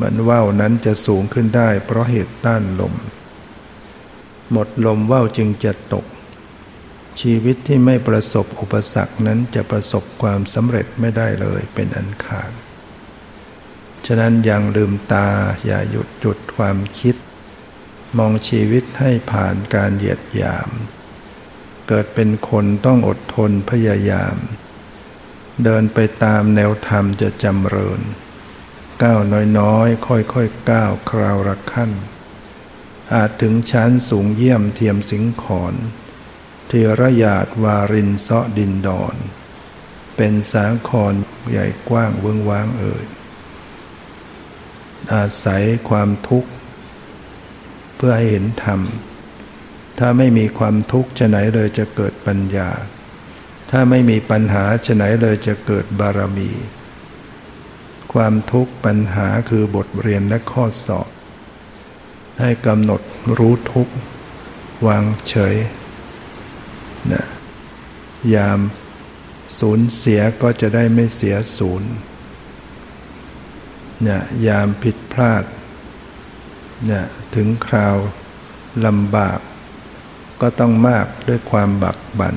[0.00, 2.94] มือนว่าวนั้นจะสูงขึ้นได้เพราะเหตุต้านลม
[4.52, 6.06] หมดลมว่าวจึงจะตก
[7.20, 12.52] ชีวิตที่ไม่ประสบอุปสรรคนั้นจะประสบความสำเร็จไม่ได้เลยเป็นอันขาด
[14.06, 15.28] ฉะนั้นยังลืมตา
[15.64, 17.16] อย่าหยุดจุดความคิด
[18.18, 20.70] มองชีวิตให้ผ่านการเหยียดหยาม
[21.88, 24.36] เกิดเป็นคนต้องอดทนพยายาม
[25.64, 28.00] เดินไปตามแนวธรรมจะจำเริญ
[29.02, 29.20] ก้าว
[29.58, 31.90] น้อยๆ ค่อยๆก้าวคราวละขั้น
[33.14, 35.74] อาจถึงชั้นสูงเยี่ยมเทียมสิงขอน
[36.66, 39.14] เทระยาดวารินเซาะดินดอน
[40.16, 41.14] เป็นสาคร
[41.50, 43.04] ใหญ่กว้างเวิงว้างเอ่ย
[45.12, 46.50] อาศัยความทุกข์
[47.96, 48.80] เพื่อให้เห็นธรรม
[49.98, 52.70] ถ้าไม่มีความทุกข์จะไหนเลยจะเกิดปัญญา
[53.70, 56.50] ถ้าไม่มีปัญหาจะไหนเลยจะเกิดบารมี
[58.16, 61.08] ความทุกข์ปัญหาคือบทเรียนและข้อสอบ
[62.40, 63.00] ให้กำหนด
[63.38, 63.94] รู้ทุกข์
[64.86, 65.56] วางเฉย
[67.12, 67.24] นะ
[68.34, 68.58] ยาม
[69.58, 71.90] สูญเสียก็จะได้ไม่เสียศูนย์
[74.02, 75.44] เนี่ยยามผิดพลาด
[76.86, 77.04] เนี่ย
[77.34, 77.96] ถึงคราว
[78.86, 79.38] ลำบาก
[80.40, 82.36] ก็ต้องมากด้วยความบักบัน่น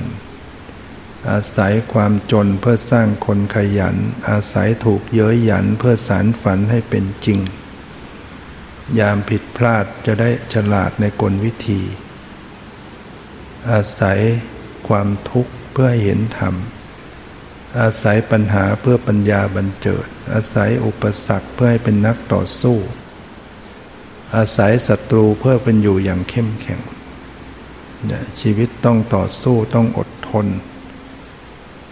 [1.30, 3.96] อาศัยความจนเพื่อสร้างคนขยัน
[4.30, 7.40] อาศัยถูกเย้ยหยันเพื่อสารฝันให้เป็นจริง
[9.00, 11.82] ยามผิดพลาดจะได้ฉลาดในกลวิธี
[13.72, 14.20] อาศัย
[14.88, 16.56] ความทุกข์เพื่อเห็นธรรม
[17.80, 22.78] อาศัยปัญหาเพื่อปัญญาบันเจิด อาศัยอุปสรรคเพื่อให้เป็นนักต่อสู้
[24.36, 26.82] อาศัยศัตรูเพื่อเป็นอยู่อย่างเข้มแข็ง
[28.40, 30.48] ชีวิตต้องต่อสู้ต้องอดทน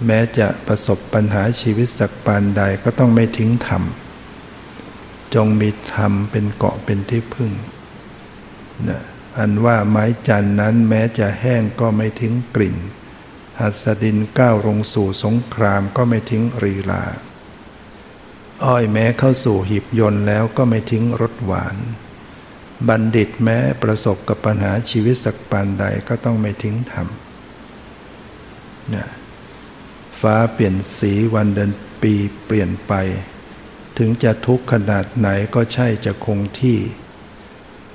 [0.05, 3.83] แม้จะประสบปัญหาชีวิตสักปานใดก็ต้องไม่ทิ้งธรรม
[5.35, 7.51] จงมีธรรมเป็นเกาะเป็นที่พึ่ง
[8.87, 9.01] นะ
[9.37, 12.77] อันว่าไม้จันนั้นแม้จะแห้งก็ไม่ทิ้งกลิ่น
[13.59, 17.03] หัสดินก้าวลงสู่สงครามก็ไม่ทิ้งรีลา
[18.65, 21.75] อ้อยแม้เข้าสู่หีบยนต์แล้วก็ไม่ทิ้งรสหวาน
[22.87, 27.07] บัณฑิตแม้ประสบกับปัญหาชีวิตสักปานใดก็ต้องไม่ทิ้งธรรม
[28.95, 29.07] นะ
[30.20, 32.13] ฟ้าเปลี่ยนสีวันเดือนปี
[32.45, 32.93] เปลี่ยนไป
[33.97, 36.78] ถึงจะทุกข์ขนาดไหนก็ใช่จะคงที่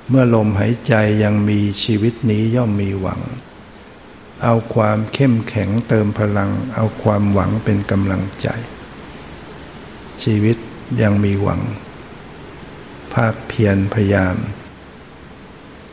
[0.09, 3.21] เมื่อลมหายใจยังมีชีวิตนี้ย่อมมีหวัง
[4.43, 8.49] เอาความเข้มแข็งเติมพลัง เอาความหวังเป็นกำลังใจ
[10.23, 10.57] ชีวิต
[11.03, 11.61] ยังมีหวัง
[13.15, 14.37] ภาคเพียรพยายาม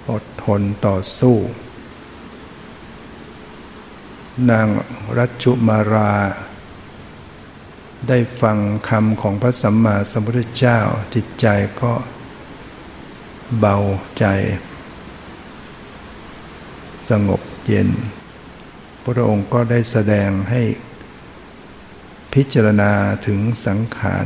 [0.09, 1.37] อดทนต่อสู้
[4.49, 4.67] นาง
[5.17, 6.13] รัชุมารา
[8.07, 8.57] ได้ฟัง
[8.89, 10.79] คำของพระสัมมาสัมพุทธเจ้า
[11.15, 11.47] จิตใจ
[11.81, 11.93] ก็
[13.59, 13.77] เบา
[14.19, 14.25] ใจ
[17.09, 17.89] สงบเย็น
[19.03, 20.61] พระองค์ก็ได้แสดงให้
[22.33, 22.91] พิจารณา
[23.25, 24.25] ถึงสังขาร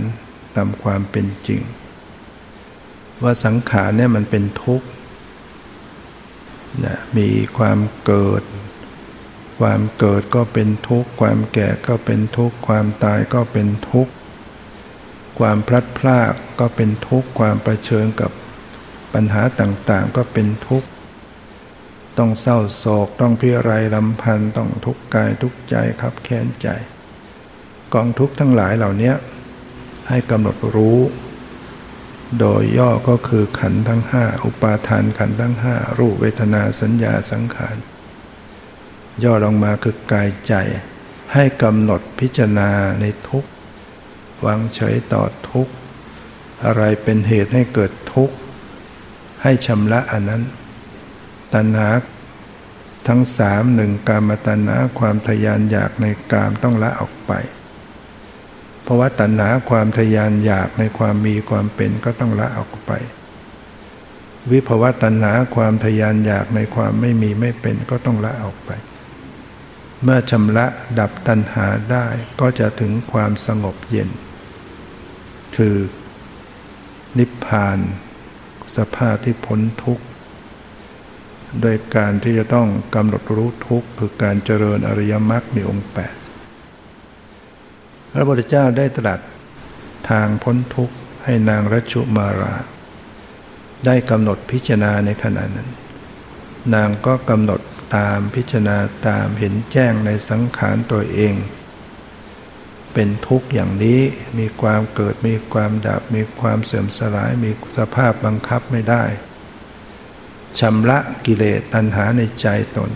[0.55, 1.61] ตามความเป็นจริง
[3.24, 4.88] ว่าสังขารเนี่ยมันเป็นทุกข์
[7.18, 8.43] มีความเกิด
[9.60, 14.12] ความเกิดก็เป็นทุกข์ ความแก่ก็เป็นทุกข์ ความตายก็เป็นทุกข์
[15.39, 18.32] ความพลัดพรากก็เป็นทุกข์ ความประชิญกับ
[19.14, 20.88] ปัญหาต่างๆ ก็เป็นทุกข์
[22.18, 26.68] ต้องเศร้าโศก ต้องพิไรลำพันธ์ต้องทุกข์กายทุกข์ใจครับแค้นใจ
[27.93, 29.14] กองทุกข์ทั้งหลายเหล่านี้
[30.10, 30.99] ให้กำหนดรู้
[32.39, 37.76] โดยย่อก็คือขันทั้งห้าอุปาทานขันทั้งห้ารูปเวทนาสัญญาสังขาร
[39.24, 40.53] ย่อลงมาคือกายใจ
[41.34, 42.70] ให้กำหนดพิจารณา
[43.01, 43.45] ในทุก
[44.45, 45.68] วางเฉยต่อทุก
[46.66, 48.36] อะไรเป็นเหตุให้เกิดทุกข์
[49.43, 50.43] ให้ชำระอันนั้น
[51.53, 51.89] ตัณหา
[53.07, 57.32] ทั้งสามหนึ่งกามตัณหาความทยานอยากในกามต้องละออกไป
[58.84, 62.91] เพราะว่าตัณหาความทยานอยากในความมีความเป็นก็ต้องละออกไป
[64.51, 68.72] วิภวะตัณหาความทยานอยากในความไม่มีไม่เป็นก็ต้องละออกไป
[70.04, 70.66] เมื่อชำระ
[70.99, 72.08] ดับตัณหาได้
[72.39, 74.10] ก็จะถึงความสงบเย็น
[75.56, 75.76] คือ
[77.18, 77.80] นิพพาน
[78.76, 80.06] สภาพที่พ้นทุกข์
[81.62, 86.16] โดยการที่จะต้องกำหนดรู้ทุกข์คือการเจริญอริยมรรคในองค์แปด
[88.12, 89.20] พระพุทธเจ้าได้ตรัส
[90.10, 92.56] ทางพ้นทุกข์ให้นางรัชุมารา
[93.86, 95.70] ได้กำหนดพิจารณาในขณะนั้น
[96.74, 97.62] นางก็กำหนด
[97.96, 98.78] ตามพิจารณา
[99.08, 101.36] ตามเห็นแจ้งในสังขารตัวเอง
[102.94, 104.00] เป็นทุกข์อย่างนี้
[104.38, 109.04] มีความเกิดมีความดับ มีความเสื่อมสลายมีสภาพบังคับไม่ได้
[110.60, 112.91] ชำระกิเลสตัณหาในใจตน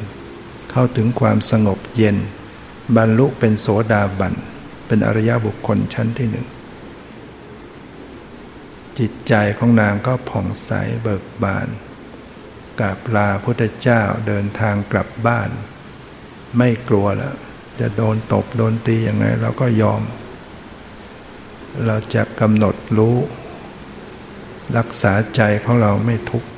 [0.71, 2.17] เข้าถึงความสงบเย็น
[2.95, 4.33] บรรลุเป็นโสดาบัน
[4.87, 6.47] เป็นอริยบุคคลชั้นที่หนึ่ง
[8.99, 10.71] จิตใจของนางก็ผ่องใส
[11.01, 11.67] เบิกบาน
[12.79, 15.49] กราบลาพุทธเจ้าเดินทางกลับบ้าน
[16.57, 17.35] ไม่กลัวแล้ว
[17.79, 20.01] จะโดนตบโดนตียังไงเราก็ยอม
[21.85, 23.17] เราจะกำหนดรู้
[24.77, 26.49] รักษาใจของเราไม่ทุกข์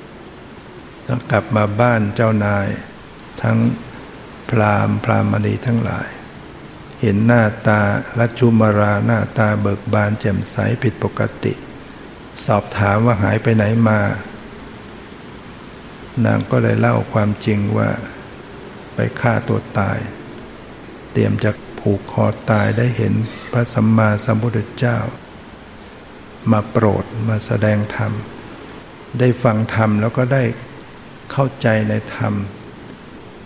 [1.06, 2.68] แล้วกลับมาบ้านเจ้านาย
[3.42, 3.58] ทั้ง
[4.50, 6.10] พรามพรามณีทั้งหลาย
[7.02, 7.82] เห็นหน้าตา
[8.20, 11.54] ลัชุมาราหน้าตาเบิกบานแจ่มใสผิดปกติ
[12.46, 14.00] สอบถามว่าหายไปไหนมา
[16.26, 17.90] นางก็เลยเล่าความจริงว่า
[18.96, 19.98] ไปฆ่าตัวตาย
[21.12, 23.14] เตรียมจะผูกคอตายได้เห็น
[23.52, 24.98] พระสัมมาสัมพุทธเจ้า
[26.52, 28.12] มาโปรดมาแสดงธรรม
[29.20, 30.44] ได้ฟังธรรมแล้วก็ได้
[31.32, 32.34] เข้าใจในธรรม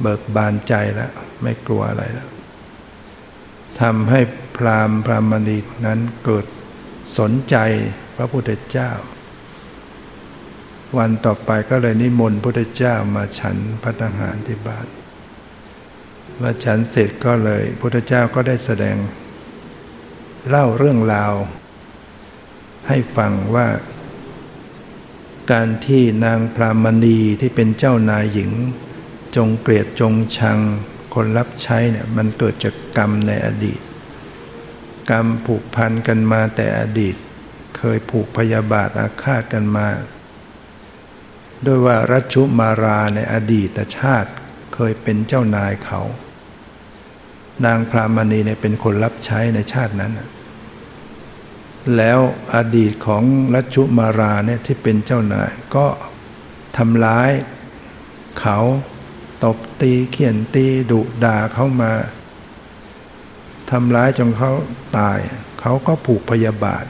[0.01, 1.11] เบิกบานใจแล้ว
[1.41, 2.29] ไม่กลัวอะไรแล้ว
[3.81, 4.19] ทำให้
[4.57, 6.45] พรามพรามณีนั้นเกิด
[7.19, 7.55] สนใจ
[8.15, 8.91] พระพุทธเจ้า
[10.97, 14.87] วันต่อไปก็เลยนิมนต์พระพุทธเจ้ามาฉันพัฒหารที่บ้าน
[16.41, 18.97] มาฉันเสร็จก็เลยพระพุทธเจ้าก็ได้แสดง
[20.49, 21.33] เล่าเรื่องราว
[22.87, 23.67] ให้ฟังว่า
[25.51, 28.51] การที่นางพรามณีที่เป็นเจ้านายหญิง
[29.35, 30.59] จงเกลียดจงชัง
[31.13, 33.79] คนรับใช้เนี่ยมันเกิดจากกรรมในอดีต
[35.09, 37.15] กรรมผูกพันกันมาแต่อดีต
[37.77, 39.87] เคยผูกพยาบาทอาฆาตกันมา
[41.65, 44.31] ด้วยว่ารัชุมาราในอดีตชาติ
[44.73, 46.01] เคยเป็นเจ้านายเขา
[47.65, 50.13] นางพรามณีเนี่ยเป็นคนรับใช้ในชาตินั้น
[51.97, 52.19] แล้ว
[52.55, 53.23] อดีตของ
[53.55, 55.87] รัชชุมาราเนี่ยที่เป็นเจ้านายก็
[56.77, 57.31] ทำร้าย
[58.39, 58.57] เขา
[59.43, 61.91] ตบตีเขียนตีดุด่าเขามา
[63.71, 64.51] ทำร้ายจนเขา
[64.97, 65.19] ตาย
[65.59, 66.85] เขาก็ผูกพยาบาท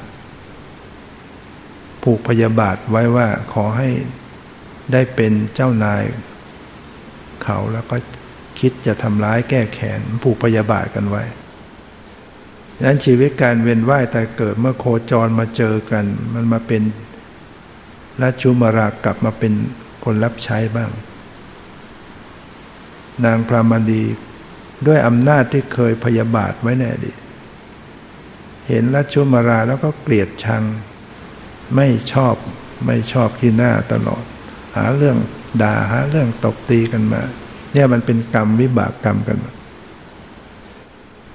[2.04, 3.90] ผูกพยาบาทไว้ว่าขอให้
[4.92, 6.04] ได้เป็นเจ้านาย
[7.44, 7.98] เขาแล้วก็
[8.60, 11.24] คิดจะทำร้ายแก้แค้นผูกพยาบาทกันไว้
[12.76, 16.82] ดังนั้นชีวิตการเวียนว่ายแต่เกิดเมื่อโคจรมาเจอกัน มันมาเป็น
[18.22, 19.54] ราชุมารากลับมาเป็น
[20.04, 20.92] คนรับใช้บ้าง
[23.26, 24.04] นางพรามณี
[24.88, 27.12] ด้วยอำนาจที่เคยพยาบาทไว้แน่ดี
[28.68, 30.64] เห็นราชุมาราแล้วก็เกลียดชัง
[31.76, 32.36] ไม่ชอบ
[32.86, 34.24] ไม่ชอบที่หน้าตลอด
[34.78, 35.18] หาเรื่อง
[35.62, 37.22] ด่าหาเรื่องตบตีกันมา
[37.74, 39.54] เนี่ยมันเป็นกรรมวิบากกรรมกันมา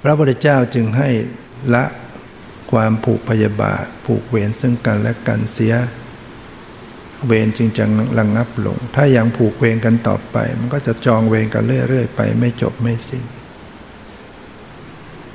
[0.03, 1.09] พระพุทธเจ้าจึงให้
[1.74, 1.84] ละ
[2.72, 5.74] ความผูกพยาบาท ผูกเวรซึ่งกันและกันเสีย
[7.26, 7.84] เวรจึงจะ
[8.18, 13.24] ระงงับลง ถ้ายังผูกเวรกันต่อไป มันก็จะจองเวรกันเรื่อยๆไป ไม่จบไม่สิ้น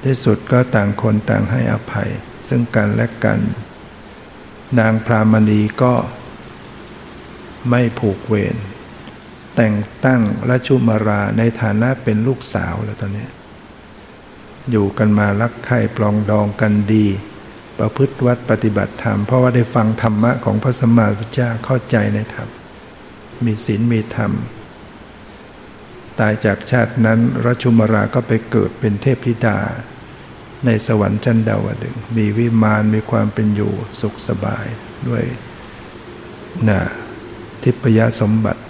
[0.04, 2.10] ที่สุดก็ต่างคนต่างให้อภัย
[2.50, 3.40] ซึ่งกันและกัน
[4.80, 5.94] นางพรามณีก็
[7.70, 8.56] ไม่ผูกเวร
[9.56, 13.28] แต่งตั้งราชุมาราในฐานะเป็นลูกสาวแล้วตอนนี้
[14.72, 17.08] อยู่กันมารักใคร่ปลองดองกันดี
[17.80, 22.48] ประพฤติวัดปฏิบัติธรรม เพราะว่าได้ฟังธรรมะของพระสมมาพุทธเจ้าเข้าใจในธรรม
[23.46, 24.32] มีศีลมีธรรม
[26.20, 29.60] ตายจากชาตินั้นรัชุมราก็ไปเกิดเป็นเทพธิดา
[30.66, 34.66] ในสวรรค์ชั้นดาวดึงมีวิมานมีความเป็นอยู่สุขสบาย
[35.08, 35.24] ด้วย
[36.70, 36.82] นะ
[37.64, 38.62] ทิพยสมบัติ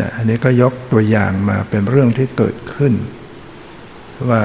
[0.00, 2.94] นะอันนี้ก็ยกตัวอย่างมาเป็นเรื่องที่เกิดขึ้น
[4.30, 4.42] ว่า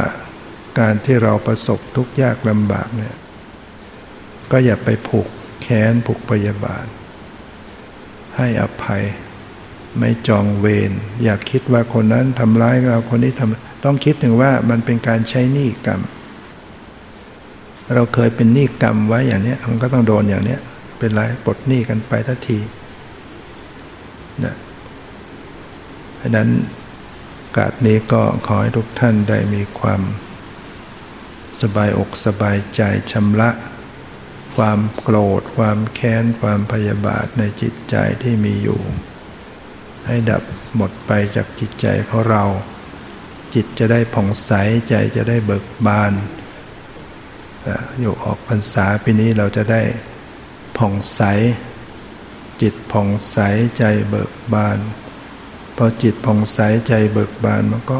[0.79, 3.15] การที่เราประสบทุกข์ยากลำบากเนี่ย
[4.51, 5.27] ก็อย่าไปผูก
[5.61, 6.85] แค้นผูกพยาบาท
[8.37, 9.03] ให้อภัย
[9.99, 10.91] ไม่จองเวร
[11.23, 16.01] อยากคิดว่าคนนั้นทำร้ายเราคนนี้ทำต้องคิดถึงว่ามันเป็นการใช้หนี้กรรม
[17.93, 20.57] เราเคยเป็นหนี้กรรมไว้อย่างนี้มันก็ต้องโดนอย่างนี้
[21.01, 22.59] เป็นไรปลดหนี้กันไปทันที
[24.43, 24.55] นะ
[26.17, 26.49] เพราะนั้น
[27.57, 30.01] กาสนี้ก็ขอให้ทุกท่านได้มีความ
[31.61, 32.81] สบายอกสบายใจ
[33.11, 33.49] ชำระ
[34.55, 38.81] ความโกรธ ความแค้น ความพยาบาทในจิตใจที่มีอยู่
[40.07, 40.43] ให้ดับ
[40.75, 42.43] หมดไปจากจิตใจของเรา
[43.53, 44.51] จิตจะได้ผ่องใส
[44.89, 46.13] ใจจะได้เบิกบาน
[47.99, 49.81] อยู่ออกพรรษาปีนี้เราจะได้
[50.81, 51.21] ผ่องใส
[52.61, 53.37] จิตผ่องใส
[53.77, 54.79] ใจเบิกบาน
[55.77, 57.99] พอจิตผ่องใสใจเบิกบานมันก็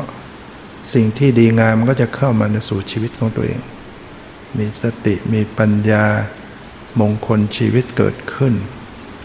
[0.93, 3.61] สิ่งที่ดีงามมันก็จะเข้ามาในสู่ชีวิตของตัวเอง
[4.57, 6.05] มีสติมีปัญญา
[6.99, 8.53] มงคลชีวิตเกิดขึ้น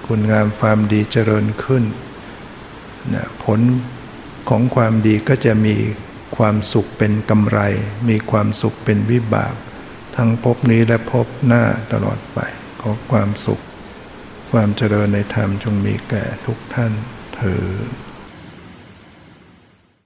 [0.07, 1.84] คุณงามความดีเจริญขึ้น
[3.14, 3.61] นะผล
[4.48, 5.76] ของความดีก็จะมี
[6.36, 7.61] ความสุขเป็นกำไร
[8.09, 9.54] มีความสุขเป็นวิบาก
[10.16, 12.40] ทั้งภพนี้และภพหน้าตลอดไป
[13.12, 13.62] ความสุข
[14.51, 16.93] ความเจริญในธรรมจงมีแก่ทุกท่าน
[17.34, 17.55] เถิ
[17.89, 18.05] ด